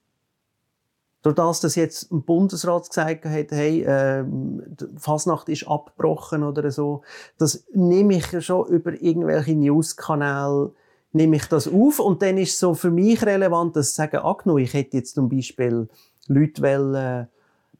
Durch 1.21 1.35
das, 1.35 1.59
dass 1.59 1.75
jetzt 1.75 2.11
ein 2.11 2.23
Bundesrat 2.23 2.87
gesagt 2.87 3.25
hat, 3.25 3.51
hey, 3.51 3.85
die 4.25 4.85
Fasnacht 4.97 5.49
ist 5.49 5.67
abgebrochen 5.67 6.43
oder 6.43 6.71
so, 6.71 7.01
das 7.37 7.65
nehme 7.73 8.15
ich 8.15 8.45
schon 8.45 8.67
über 8.67 8.93
irgendwelche 9.01 9.53
Newskanäle 9.55 10.71
nehme 11.11 11.37
ich 11.37 11.45
das 11.45 11.67
auf 11.67 11.99
und 11.99 12.21
dann 12.21 12.37
ist 12.37 12.59
so 12.59 12.73
für 12.73 12.91
mich 12.91 13.25
relevant, 13.25 13.75
dass 13.75 13.89
ich 13.89 13.95
sage, 13.95 14.23
angenommen, 14.23 14.63
ich 14.63 14.73
hätte 14.73 14.97
jetzt 14.97 15.15
zum 15.15 15.29
Beispiel 15.29 15.87
Leute 16.27 16.61
wollen, 16.61 17.27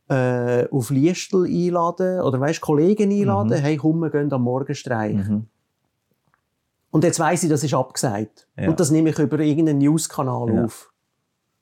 äh, 0.10 0.68
auf 0.72 0.90
Liestel 0.90 1.46
einladen 1.46 2.22
oder 2.22 2.40
weißt, 2.40 2.62
Kollegen 2.62 3.12
einladen, 3.12 3.54
hey, 3.54 3.78
komm, 3.78 4.00
wir 4.00 4.10
gehen 4.10 4.34
am 4.34 4.44
Morgenstreich. 4.44 5.14
Mhm. 5.14 5.46
Und 6.92 7.04
jetzt 7.04 7.20
weiss 7.20 7.44
ich, 7.44 7.50
das 7.50 7.64
ist 7.64 7.74
abgesagt. 7.74 8.48
Ja. 8.58 8.70
Und 8.70 8.80
das 8.80 8.90
nehme 8.92 9.10
ich 9.12 9.20
über 9.20 9.40
irgendeinen 9.40 9.80
Newskanal 9.80 10.54
Ja. 10.54 10.66
auf. 10.66 10.92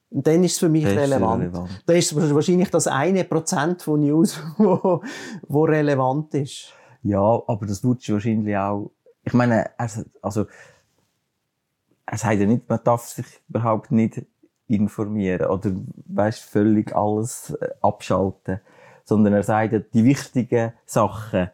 Und 0.10 0.26
dann 0.26 0.42
ist 0.44 0.54
es 0.54 0.60
für 0.60 0.70
mich 0.70 0.84
Das 0.86 0.94
ist 0.94 1.00
relevant. 1.00 1.42
relevant. 1.44 1.84
Da 1.86 1.94
ist 1.94 2.16
wahrscheinlich 2.34 2.70
das 2.70 2.88
eine 2.88 3.26
Prozent 3.26 3.82
von 3.82 4.00
News, 4.00 4.42
wo, 4.58 5.02
wo 5.48 5.64
relevant 5.66 6.34
ist. 6.36 6.72
Ja, 7.04 7.20
aber 7.46 7.66
das 7.66 7.82
du 7.82 7.96
wahrscheinlich 8.08 8.56
auch, 8.56 8.92
ich 9.24 9.34
meine, 9.34 9.70
er, 9.78 9.90
also, 10.22 10.46
er 12.06 12.18
sagt 12.18 12.40
ja 12.40 12.46
nicht, 12.46 12.70
man 12.70 12.80
darf 12.84 13.06
sich 13.08 13.26
überhaupt 13.50 13.92
nicht 13.92 14.26
informieren 14.68 15.48
oder, 15.50 15.72
weißt, 16.08 16.40
völlig 16.40 16.96
alles 16.96 17.52
äh, 17.62 17.70
abschalten. 17.82 18.62
Sondern 19.04 19.34
er 19.34 19.44
sagt 19.44 19.74
ja, 19.74 19.80
die 19.80 20.04
wichtigen 20.06 20.74
Sachen 20.86 21.50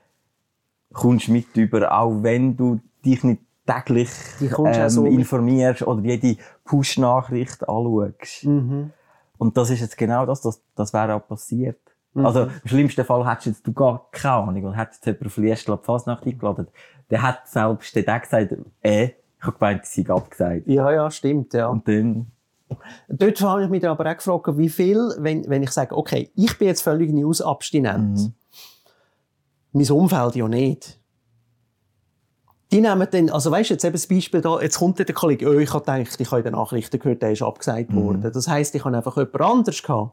kommst 0.92 1.30
mit 1.30 1.56
über, 1.58 1.92
auch 1.92 2.22
wenn 2.24 2.56
du 2.56 2.80
dich 3.04 3.24
nicht 3.24 3.42
täglich 3.66 4.10
ähm, 4.42 4.90
so 4.90 5.04
mit. 5.04 5.14
informierst 5.14 5.84
oder 5.84 6.02
jede 6.02 6.38
Push-Nachricht 6.66 7.68
anschaust. 7.68 8.46
Mhm. 8.46 8.92
Und 9.38 9.58
das 9.58 9.70
ist 9.70 9.82
jetzt 9.82 9.98
genau 9.98 10.26
das, 10.26 10.42
das, 10.42 10.62
das 10.76 10.94
wäre 10.94 11.16
auch 11.16 11.28
passiert. 11.28 11.80
Mhm. 12.14 12.26
Also, 12.26 12.44
im 12.44 12.68
schlimmsten 12.68 13.06
Fall 13.06 13.30
hättest 13.30 13.48
jetzt 13.48 13.68
du 13.68 13.74
gar 13.74 14.08
keine 14.12 14.36
Ahnung 14.36 14.66
und 14.66 14.74
hättest 14.74 15.06
jetzt 15.06 15.20
jemand 15.20 15.26
auf 15.26 15.38
Liestl 15.38 15.78
Fasnacht 15.82 16.26
eingeladen. 16.26 16.68
Der 17.10 17.22
hat 17.22 17.48
selbst 17.48 17.96
der 17.96 18.20
gesagt, 18.20 18.56
äh, 18.82 19.06
ich 19.06 19.48
habe 19.48 19.58
gemeint, 19.58 19.86
sie 19.86 20.02
sind 20.02 20.10
abgesagt. 20.10 20.68
Ja, 20.68 20.92
ja, 20.92 21.12
stimmt, 21.12 21.54
ja. 21.54 21.68
Und 21.68 21.88
dann, 21.88 22.28
Dort 23.08 23.42
habe 23.42 23.64
ich 23.64 23.70
mich 23.70 23.88
aber 23.88 24.10
auch 24.10 24.18
gefragt, 24.18 24.58
wie 24.58 24.70
viel, 24.70 25.14
wenn, 25.20 25.48
wenn 25.50 25.64
ich 25.64 25.72
sage, 25.72 25.96
okay, 25.96 26.32
ich 26.36 26.58
bin 26.58 26.68
jetzt 26.68 26.82
völlig 26.82 27.12
newsabstinent. 27.12 28.18
Mhm. 28.18 28.34
Mein 29.74 29.92
Umfeld 29.92 30.36
ja 30.36 30.48
nicht. 30.48 31.00
Die 32.74 32.82
nehmen 32.82 33.08
dann, 33.10 33.30
also 33.30 33.52
weißt 33.52 33.70
du, 33.70 33.74
jetzt 33.76 33.86
eben 33.86 33.94
das 33.94 34.08
Beispiel 34.08 34.42
da, 34.42 34.60
jetzt 34.60 34.80
kommt 34.80 35.00
der 35.00 35.06
Kollege, 35.14 35.48
oh, 35.48 35.58
ich 35.60 35.74
habe 35.74 35.80
gedacht, 35.86 36.20
ich 36.20 36.28
habe 36.32 36.40
in 36.40 36.44
den 36.46 36.54
Nachrichten 36.54 37.00
gehört, 37.00 37.22
der 37.22 37.32
ist 37.32 37.42
abgesagt 37.42 37.92
Mhm. 37.92 38.04
worden. 38.04 38.32
Das 38.34 38.48
heisst, 38.48 38.74
ich 38.76 38.84
habe 38.84 38.98
einfach 38.98 39.16
jemand 39.16 39.40
anderes 39.42 39.82
gehabt, 39.82 40.12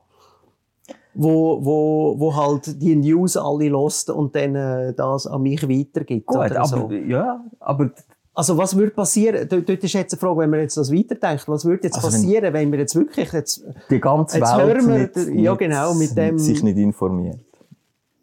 wo, 1.15 1.65
wo, 1.65 2.15
wo 2.19 2.37
halt 2.37 2.81
die 2.81 2.95
News 2.95 3.37
alle 3.37 3.69
lost 3.69 4.11
und 4.11 4.37
dann 4.37 4.55
äh, 4.55 4.95
das 4.95 5.27
an 5.27 5.43
mich 5.43 5.63
weitergibt. 5.69 6.27
gut, 6.27 6.37
oder 6.37 6.57
aber, 6.59 6.67
so. 6.67 6.91
ja, 6.93 7.43
aber, 7.59 7.91
Also 8.33 8.57
was 8.57 8.77
würde 8.77 8.93
passieren, 8.93 9.49
dort 9.49 9.69
dort 9.69 9.83
ist 9.83 9.93
jetzt 9.93 10.13
eine 10.15 10.21
Frage, 10.21 10.39
wenn 10.39 10.51
man 10.51 10.61
jetzt 10.61 10.77
das 10.77 10.93
weiterdenkt, 10.93 11.49
was 11.49 11.65
würde 11.65 11.85
jetzt 11.85 11.97
Also 11.97 12.09
wenn- 12.09 12.23
passieren, 12.23 12.53
wenn 12.55 12.71
wir 12.73 12.79
jetzt 12.79 12.95
wirklich 12.95 13.33
jetzt 13.33 13.65
die 13.91 14.01
ganze 14.01 14.39
Jetzt 14.39 14.57
Welt 14.57 14.87
wir, 14.87 14.99
nicht, 15.25 15.41
ja, 15.41 15.55
genau, 15.55 15.95
mit 15.95 16.17
dem- 16.17 16.39
sich 16.39 16.63
nicht 16.63 16.79
informiert. 16.79 17.41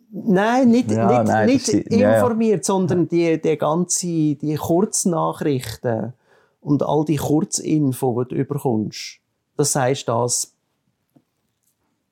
Nein, 0.10 0.70
nicht, 0.70 0.90
Ja, 0.92 1.08
nicht, 1.20 1.32
nein, 1.32 1.46
nicht 1.48 1.68
das 1.68 1.74
ist- 1.76 1.92
ja, 1.94 2.16
informiert, 2.16 2.64
sondern 2.66 3.08
die, 3.10 3.42
die 3.42 3.58
ganze, 3.58 4.08
die 4.36 4.56
Kurznachrichten 4.56 6.14
und 6.62 6.82
all 6.84 7.04
die 7.06 7.18
Kurzinfo, 7.18 8.24
die 8.24 8.36
du 8.36 8.42
überkommst. 8.42 9.20
Das 9.58 9.76
heißt 9.76 10.08
das 10.08 10.54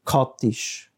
kattisch. 0.03 0.91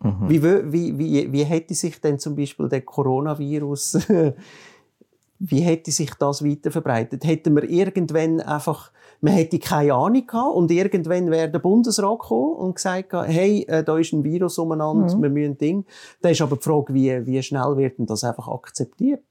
Mhm. 0.00 0.28
Wie, 0.28 0.42
wie, 0.42 0.98
wie, 0.98 1.32
wie 1.32 1.44
hätte 1.44 1.74
sich 1.74 2.00
denn 2.00 2.18
zum 2.18 2.34
Beispiel 2.36 2.68
der 2.68 2.82
Coronavirus, 2.82 3.98
wie 5.38 5.60
hätte 5.60 5.90
sich 5.92 6.12
das 6.14 6.44
weiter 6.44 6.70
verbreitet? 6.70 7.24
Hätten 7.24 7.54
wir 7.54 7.64
irgendwann 7.68 8.40
einfach, 8.40 8.90
man 9.22 9.32
hätte 9.34 9.58
keine 9.58 9.94
Ahnung 9.94 10.26
gehabt 10.26 10.54
und 10.54 10.70
irgendwann 10.70 11.30
wäre 11.30 11.48
der 11.50 11.60
Bundesrat 11.60 12.18
gekommen 12.18 12.56
und 12.56 12.74
gesagt, 12.74 13.12
hey, 13.12 13.64
äh, 13.68 13.82
da 13.84 13.96
ist 13.96 14.12
ein 14.12 14.24
Virus 14.24 14.58
umeinander, 14.58 15.14
Mhm. 15.16 15.22
wir 15.22 15.30
müssen 15.30 15.52
ein 15.52 15.58
Ding. 15.58 15.84
Da 16.20 16.28
ist 16.28 16.40
aber 16.42 16.56
die 16.56 16.62
Frage, 16.62 16.92
wie, 16.92 17.24
wie 17.26 17.42
schnell 17.42 17.76
wird 17.76 17.98
denn 17.98 18.06
das 18.06 18.24
einfach 18.24 18.48
akzeptiert? 18.48 19.22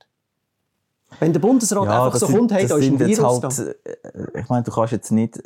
Wenn 1.20 1.34
der 1.34 1.42
Bundesrat 1.42 1.88
einfach 1.90 2.16
so 2.16 2.26
sind- 2.26 2.38
kommt, 2.38 2.54
hey, 2.54 2.66
da 2.68 2.78
ist 2.78 2.88
ein 2.88 3.00
Virus 3.00 3.42
halt, 3.60 3.78
äh, 3.86 4.40
Ich 4.40 4.48
meine, 4.50 4.64
du 4.64 4.72
kannst 4.72 4.94
jetzt 4.94 5.12
nicht 5.12 5.42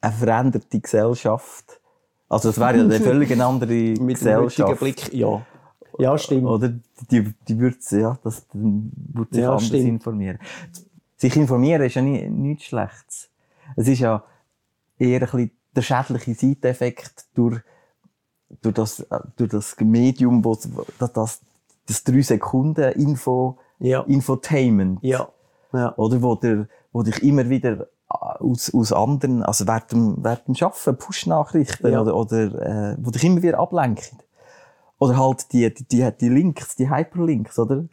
eine 0.00 0.12
veränderte 0.12 0.78
Gesellschaft 0.80 1.80
Also, 2.28 2.50
das 2.50 2.60
wäre 2.60 2.76
ja 2.76 2.84
eine 2.84 3.00
völlig 3.00 3.40
andere 3.42 3.72
Mit 3.72 4.18
Gesellschaft. 4.18 4.78
Blick, 4.78 5.12
ja. 5.12 5.42
Ja, 5.98 6.16
stimmt. 6.16 6.46
Oder 6.46 6.74
die, 7.10 7.34
die 7.48 7.58
würde 7.58 7.76
ja, 7.90 8.16
das 8.22 8.46
würde 8.52 9.28
sich 9.34 9.42
Ja, 9.42 9.48
anders 9.50 9.66
stimmt. 9.66 9.88
informieren. 9.88 10.38
Sich 11.16 11.34
informieren 11.36 11.82
ist 11.82 11.94
ja 11.96 12.02
nie, 12.02 12.28
nichts 12.30 12.66
Schlechtes. 12.66 13.27
Es 13.76 13.88
ist 13.88 14.00
ja 14.00 14.24
eher 14.98 15.20
ein 15.20 15.20
bisschen 15.20 15.50
der 15.76 15.82
schädliche 15.82 16.34
Seiteffekt 16.34 17.26
durch, 17.34 17.60
durch 18.62 18.74
das, 18.74 19.00
äh, 19.00 19.20
durch 19.36 19.50
das 19.50 19.76
Medium, 19.80 20.44
wo, 20.44 20.56
das, 20.98 21.12
das, 21.12 21.40
das 21.86 22.04
3 22.04 22.22
Sekunden 22.22 22.92
Info, 22.92 23.58
Ja. 23.78 24.00
Infotainment. 24.02 24.98
Ja. 25.02 25.28
Ja. 25.72 25.94
Oder 25.96 26.22
wo, 26.22 26.34
der, 26.34 26.66
wo 26.92 27.02
dich 27.02 27.22
immer 27.22 27.48
wieder 27.48 27.82
äh, 27.82 27.86
aus, 28.08 28.72
aus 28.74 28.92
anderen, 28.92 29.42
also 29.42 29.66
während 29.66 29.92
dem, 29.92 30.16
während 30.24 30.48
dem 30.48 30.56
Arbeiten, 30.60 30.96
Push-Nachrichten 30.96 31.92
Ja. 31.92 32.00
oder, 32.00 32.16
oder 32.16 32.92
äh, 32.92 32.96
wo 33.00 33.10
dich 33.10 33.24
immer 33.24 33.42
wieder 33.42 33.58
ablenken. 33.58 34.18
Oder 34.98 35.16
halt 35.16 35.52
die, 35.52 35.72
die, 35.72 35.84
die, 35.84 36.10
die 36.20 36.28
Links, 36.28 36.74
die 36.74 36.90
Hyperlinks, 36.90 37.58
oder? 37.58 37.84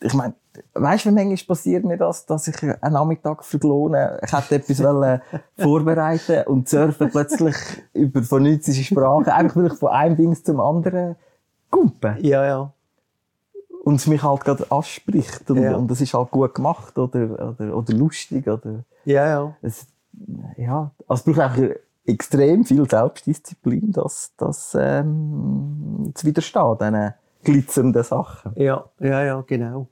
Ich 0.00 0.14
meine, 0.14 0.34
weißt 0.74 1.04
du, 1.06 1.10
wie 1.10 1.14
manchmal 1.14 1.46
passiert 1.46 1.84
mir 1.84 1.96
das, 1.96 2.26
dass 2.26 2.48
ich 2.48 2.62
einen 2.62 2.92
Nachmittag 2.92 3.44
verklone, 3.44 4.20
ich 4.24 4.32
hätte 4.32 4.56
etwas 4.56 4.82
wollen 4.82 5.20
vorbereiten 5.58 6.44
und 6.46 6.68
surfe 6.68 7.08
plötzlich 7.08 7.56
über 7.92 8.22
phonizische 8.22 8.84
Sprache, 8.84 9.32
einfach 9.34 9.56
weil 9.56 9.66
ich 9.68 9.74
von 9.74 9.90
einem 9.90 10.16
Ding 10.16 10.34
zum 10.44 10.60
anderen 10.60 11.16
gumpe 11.70 12.16
Ja, 12.20 12.44
ja. 12.44 12.72
und 13.84 13.96
es 13.96 14.06
mich 14.06 14.22
halt 14.22 14.44
gerade 14.44 14.66
anspricht 14.70 15.50
und, 15.50 15.62
Ja. 15.62 15.76
und 15.76 15.90
das 15.90 16.00
ist 16.00 16.14
halt 16.14 16.30
gut 16.30 16.54
gemacht 16.54 16.98
oder, 16.98 17.54
oder, 17.58 17.76
oder 17.76 17.92
lustig 17.94 18.46
oder 18.46 18.84
Ja, 19.04 19.26
ja. 19.28 19.56
es, 19.62 19.86
ja, 20.56 20.90
also 21.08 21.20
es 21.30 21.34
braucht 21.36 21.40
einfach 21.40 21.76
extrem 22.04 22.64
viel 22.64 22.88
Selbstdisziplin, 22.88 23.92
das, 23.92 24.32
das 24.36 24.76
ähm, 24.78 26.12
zu 26.14 26.26
widerstehen, 26.26 26.76
diesen 26.78 27.14
glitzernden 27.44 28.02
Sachen. 28.02 28.52
Ja, 28.56 28.84
ja, 29.00 29.22
ja, 29.24 29.40
genau. 29.46 29.86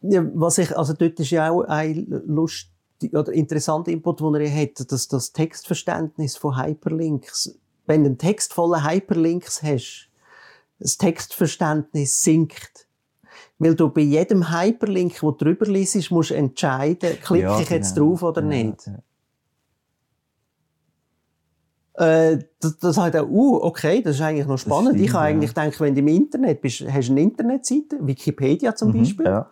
Ja, 0.00 0.24
was 0.34 0.58
ich, 0.58 0.76
also 0.76 0.92
dort 0.92 1.18
ist 1.18 1.30
ja 1.30 1.50
auch 1.50 1.62
ein 1.62 2.06
lustig 2.26 2.70
oder 3.12 3.32
interessanter 3.32 3.90
Input, 3.90 4.20
den 4.20 4.34
er 4.36 4.62
hat, 4.62 4.90
dass 4.92 5.08
das 5.08 5.32
Textverständnis 5.32 6.36
von 6.36 6.56
Hyperlinks, 6.60 7.58
wenn 7.86 8.02
du 8.04 8.10
einen 8.10 8.18
Text 8.18 8.54
voller 8.54 8.84
Hyperlinks 8.88 9.62
hast, 9.62 10.08
das 10.78 10.98
Textverständnis 10.98 12.22
sinkt. 12.22 12.86
Weil 13.58 13.74
du 13.74 13.88
bei 13.88 14.02
jedem 14.02 14.50
Hyperlink, 14.52 15.20
wo 15.22 15.32
du 15.32 15.44
drüber 15.44 15.66
liest, 15.66 16.10
musst 16.12 16.30
du 16.30 16.34
entscheiden, 16.34 17.18
klicke 17.20 17.42
Ja, 17.44 17.60
ich 17.60 17.68
jetzt 17.70 17.94
genau. 17.96 18.10
drauf 18.10 18.22
oder 18.22 18.42
Ja, 18.42 18.48
nicht. 18.48 18.86
ja. 18.86 18.98
Äh, 21.98 22.38
das, 22.60 22.78
das 22.78 22.96
halt 22.96 23.16
auch, 23.16 23.28
uh, 23.28 23.56
okay, 23.62 24.00
das 24.02 24.16
ist 24.16 24.22
eigentlich 24.22 24.46
noch 24.46 24.58
spannend. 24.58 24.90
stimmt, 24.90 25.04
ich 25.04 25.12
habe 25.12 25.24
eigentlich 25.24 25.52
gedacht, 25.52 25.80
wenn 25.80 25.94
du 25.94 26.00
im 26.00 26.08
Internet 26.08 26.60
bist, 26.60 26.84
hast 26.88 27.08
du 27.08 27.12
eine 27.12 27.22
Internetseite, 27.22 27.98
Wikipedia 28.06 28.74
zum 28.76 28.92
Mhm, 28.92 28.98
Beispiel. 29.00 29.26
Ja, 29.26 29.50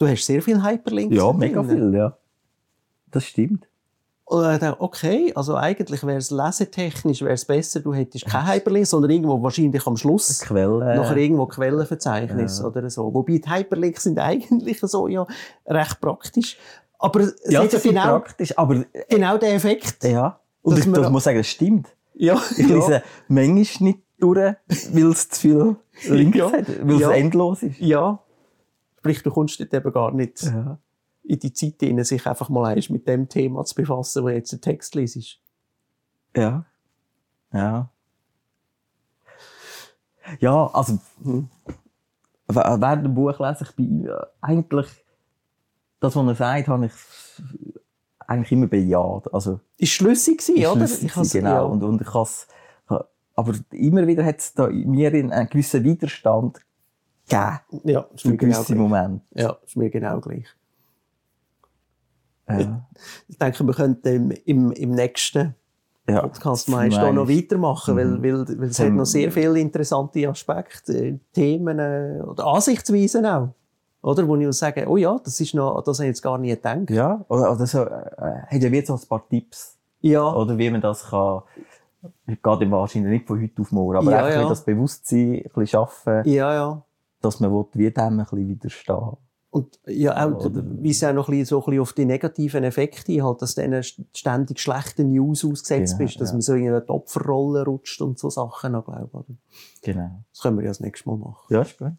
Du 0.00 0.08
hast 0.08 0.24
sehr 0.24 0.40
viel 0.42 0.62
Hyperlinks. 0.62 1.14
ja 1.14 1.30
mega 1.32 1.62
drin. 1.62 1.70
viel, 1.90 1.94
ja. 1.94 2.16
Das 3.10 3.24
stimmt. 3.24 3.66
Und 4.24 4.50
ich 4.52 4.58
dachte, 4.60 4.80
okay, 4.80 5.32
also 5.34 5.56
eigentlich 5.56 6.02
wäre 6.06 6.16
es 6.18 6.30
lesetechnisch 6.30 7.20
wäre 7.20 7.32
es 7.34 7.44
besser, 7.44 7.80
du 7.80 7.92
hättest 7.92 8.24
kein 8.26 8.46
Hyperlink, 8.46 8.86
sondern 8.86 9.10
irgendwo 9.10 9.42
wahrscheinlich 9.42 9.86
am 9.86 9.96
Schluss 9.96 10.38
Quelle. 10.40 10.96
nachher 10.96 11.16
irgendwo 11.16 11.46
Quellenverzeichnis 11.46 12.60
Ja. 12.60 12.64
oder 12.66 12.88
so. 12.88 13.12
Wobei 13.12 13.38
die 13.38 13.50
Hyperlinks 13.50 14.04
sind 14.04 14.18
eigentlich 14.20 14.80
so 14.80 15.06
ja 15.08 15.26
recht 15.66 16.00
praktisch. 16.00 16.56
Aber 16.98 17.20
es 17.20 17.34
ja, 17.48 17.62
hat 17.62 17.72
ja 17.72 17.78
genau, 17.80 18.02
praktisch, 18.20 18.56
aber 18.56 18.84
genau 19.08 19.36
den 19.36 19.54
Effekt. 19.56 20.04
ja. 20.04 20.38
Und 20.62 20.78
ich 20.78 20.90
das 20.90 21.10
muss 21.10 21.24
sagen, 21.24 21.38
das 21.38 21.46
stimmt. 21.48 21.88
Ja, 22.14 22.40
Ich 22.56 22.66
lese 22.68 23.02
manchmal 23.28 23.88
nicht 23.90 23.98
durch, 24.18 24.54
weil 24.92 25.06
es 25.10 25.28
zu 25.30 25.40
viel 25.40 25.76
Links 26.08 26.36
Ja. 26.38 26.52
hat, 26.52 26.66
weil 26.86 26.94
es 26.96 27.00
Ja. 27.00 27.10
endlos 27.12 27.62
ist. 27.62 27.78
Ja. 27.80 28.20
Sprich, 29.00 29.22
du 29.22 29.30
kommst 29.30 29.58
dort 29.60 29.72
eben 29.74 29.92
gar 29.92 30.12
nicht 30.12 30.42
Ja. 30.42 30.78
in 31.24 31.38
die 31.38 31.52
Zeit 31.52 31.76
hinein, 31.80 32.04
sich 32.04 32.26
einfach 32.26 32.48
mal 32.50 32.74
eins 32.74 32.90
mit 32.90 33.08
dem 33.08 33.28
Thema 33.28 33.64
zu 33.64 33.74
befassen, 33.74 34.22
wo 34.24 34.28
jetzt 34.28 34.52
der 34.52 34.60
Text 34.60 34.94
liest. 34.94 35.38
Ja. 36.36 36.64
Ja. 37.52 37.90
Ja, 40.38 40.66
also, 40.72 40.98
Hm. 41.22 41.48
während 42.46 43.04
dem 43.04 43.14
Buch 43.14 43.38
lese 43.40 43.64
ich 43.64 43.76
bei 43.76 43.82
ihm 43.82 44.06
äh, 44.06 44.12
eigentlich, 44.40 44.86
das, 45.98 46.14
was 46.14 46.26
er 46.26 46.34
sagt, 46.34 46.68
habe 46.68 46.86
ich 46.86 46.92
eigentlich 48.26 48.52
immer 48.52 48.66
bejaht. 48.68 49.32
Also, 49.32 49.60
Ist 49.78 49.90
schlüssig 49.92 50.38
gewesen, 50.38 50.56
ist 50.56 50.66
oder? 50.68 50.76
schlüssig 50.86 51.16
has- 51.16 51.30
gewesen, 51.30 51.44
genau. 51.44 51.50
ja. 51.54 51.60
Und, 51.62 51.82
und 51.82 52.00
ich 52.02 52.14
has, 52.14 52.46
aber 53.34 53.54
immer 53.70 54.06
wieder 54.06 54.24
hat 54.24 54.38
es 54.38 54.54
mir 54.56 55.12
einen 55.12 55.48
gewissen 55.48 55.82
Widerstand 55.82 56.60
gegeben. 57.30 57.88
ja, 57.88 58.00
ist 58.14 58.24
mir 58.26 58.36
genau 58.36 58.62
gleich. 58.62 59.20
Ja, 59.34 59.56
ist 59.64 59.76
mir 59.76 59.90
genau 59.90 60.20
gleich. 60.20 60.46
Ja. 62.48 62.86
Ich 63.28 63.38
denke, 63.38 63.64
wir 63.64 63.74
könnten 63.74 64.32
im, 64.44 64.72
im, 64.72 64.90
nächsten 64.90 65.54
Ja. 66.08 66.22
Podcast 66.22 66.68
mal 66.68 66.88
da 66.88 67.12
noch 67.12 67.28
weitermachen, 67.28 67.96
weil, 67.96 68.22
weil, 68.22 68.58
weil 68.58 68.68
es 68.68 68.80
hat 68.80 68.90
noch 68.90 69.04
sehr 69.04 69.30
viele 69.30 69.60
interessante 69.60 70.28
Aspekte, 70.28 70.92
äh, 70.92 71.18
Themen 71.32 71.78
äh, 71.78 72.20
oder 72.26 72.46
Ansichtsweisen 72.46 73.24
auch. 73.24 73.50
Oder? 74.02 74.26
Wo 74.26 74.36
ich 74.36 74.48
auch 74.48 74.52
sage, 74.52 74.88
oh 74.88 74.96
ja, 74.96 75.20
das 75.22 75.38
ist 75.40 75.54
noch, 75.54 75.82
das 75.84 75.98
habe 75.98 76.06
ich 76.06 76.10
jetzt 76.10 76.22
gar 76.22 76.38
nicht 76.38 76.56
gedacht. 76.56 76.90
Ja, 76.90 77.24
oder, 77.28 77.52
oder 77.52 77.66
so, 77.66 77.84
äh, 77.84 78.42
hat 78.46 78.62
ja 78.62 78.72
wie 78.72 78.84
so 78.84 78.94
ein 78.94 79.00
paar 79.08 79.28
Tipps. 79.28 79.76
Ja, 80.00 80.32
Oder 80.34 80.56
wie 80.56 80.70
man 80.70 80.80
das 80.80 81.10
kann, 81.10 81.42
geht 82.26 82.42
wahrscheinlich 82.42 83.12
nicht 83.12 83.26
von 83.26 83.40
heute 83.40 83.60
auf 83.60 83.70
morgen, 83.70 83.96
aber 83.98 84.10
Ja, 84.10 84.24
einfach 84.24 84.42
ja. 84.42 84.48
das 84.48 84.64
Bewusstsein 84.64 85.34
ein 85.34 85.42
bisschen 85.42 85.66
schaffen, 85.66 86.22
ja, 86.24 86.54
ja. 86.54 86.82
Dass 87.20 87.40
man 87.40 87.52
wie 87.74 87.90
dem 87.90 88.02
ein 88.04 88.16
bisschen 88.18 88.48
widerstehen. 88.48 89.16
Und 89.52 89.80
ja, 89.86 90.14
auch, 90.28 90.44
Oder- 90.44 90.62
wie 90.80 90.90
es 90.90 91.02
auch 91.02 91.12
noch 91.12 91.28
ein 91.28 91.32
bisschen, 91.32 91.46
so 91.46 91.58
ein 91.58 91.64
bisschen 91.64 91.80
auf 91.80 91.92
die 91.92 92.04
negativen 92.04 92.62
Effekte 92.62 93.20
halt, 93.24 93.42
dass 93.42 93.56
du 93.56 93.62
denen 93.62 93.82
ständig 93.82 94.60
schlechten 94.60 95.10
News 95.10 95.44
ausgesetzt 95.44 95.98
Genau, 95.98 96.06
bist, 96.06 96.20
dass 96.20 96.28
ja. 96.30 96.34
man 96.34 96.40
so 96.40 96.54
in 96.54 96.68
eine 96.68 96.88
Opferrolle 96.88 97.64
rutscht 97.64 98.00
und 98.00 98.16
so 98.16 98.30
Sachen 98.30 98.72
noch, 98.72 98.84
glaube 98.84 99.24
ich. 99.28 99.36
Genau. 99.82 100.24
Das 100.32 100.42
können 100.42 100.56
wir 100.58 100.64
ja 100.64 100.70
das 100.70 100.78
nächste 100.78 101.08
Mal 101.08 101.16
machen. 101.18 101.52
Ja, 101.52 101.62
ist 101.62 101.78
gut. 101.78 101.92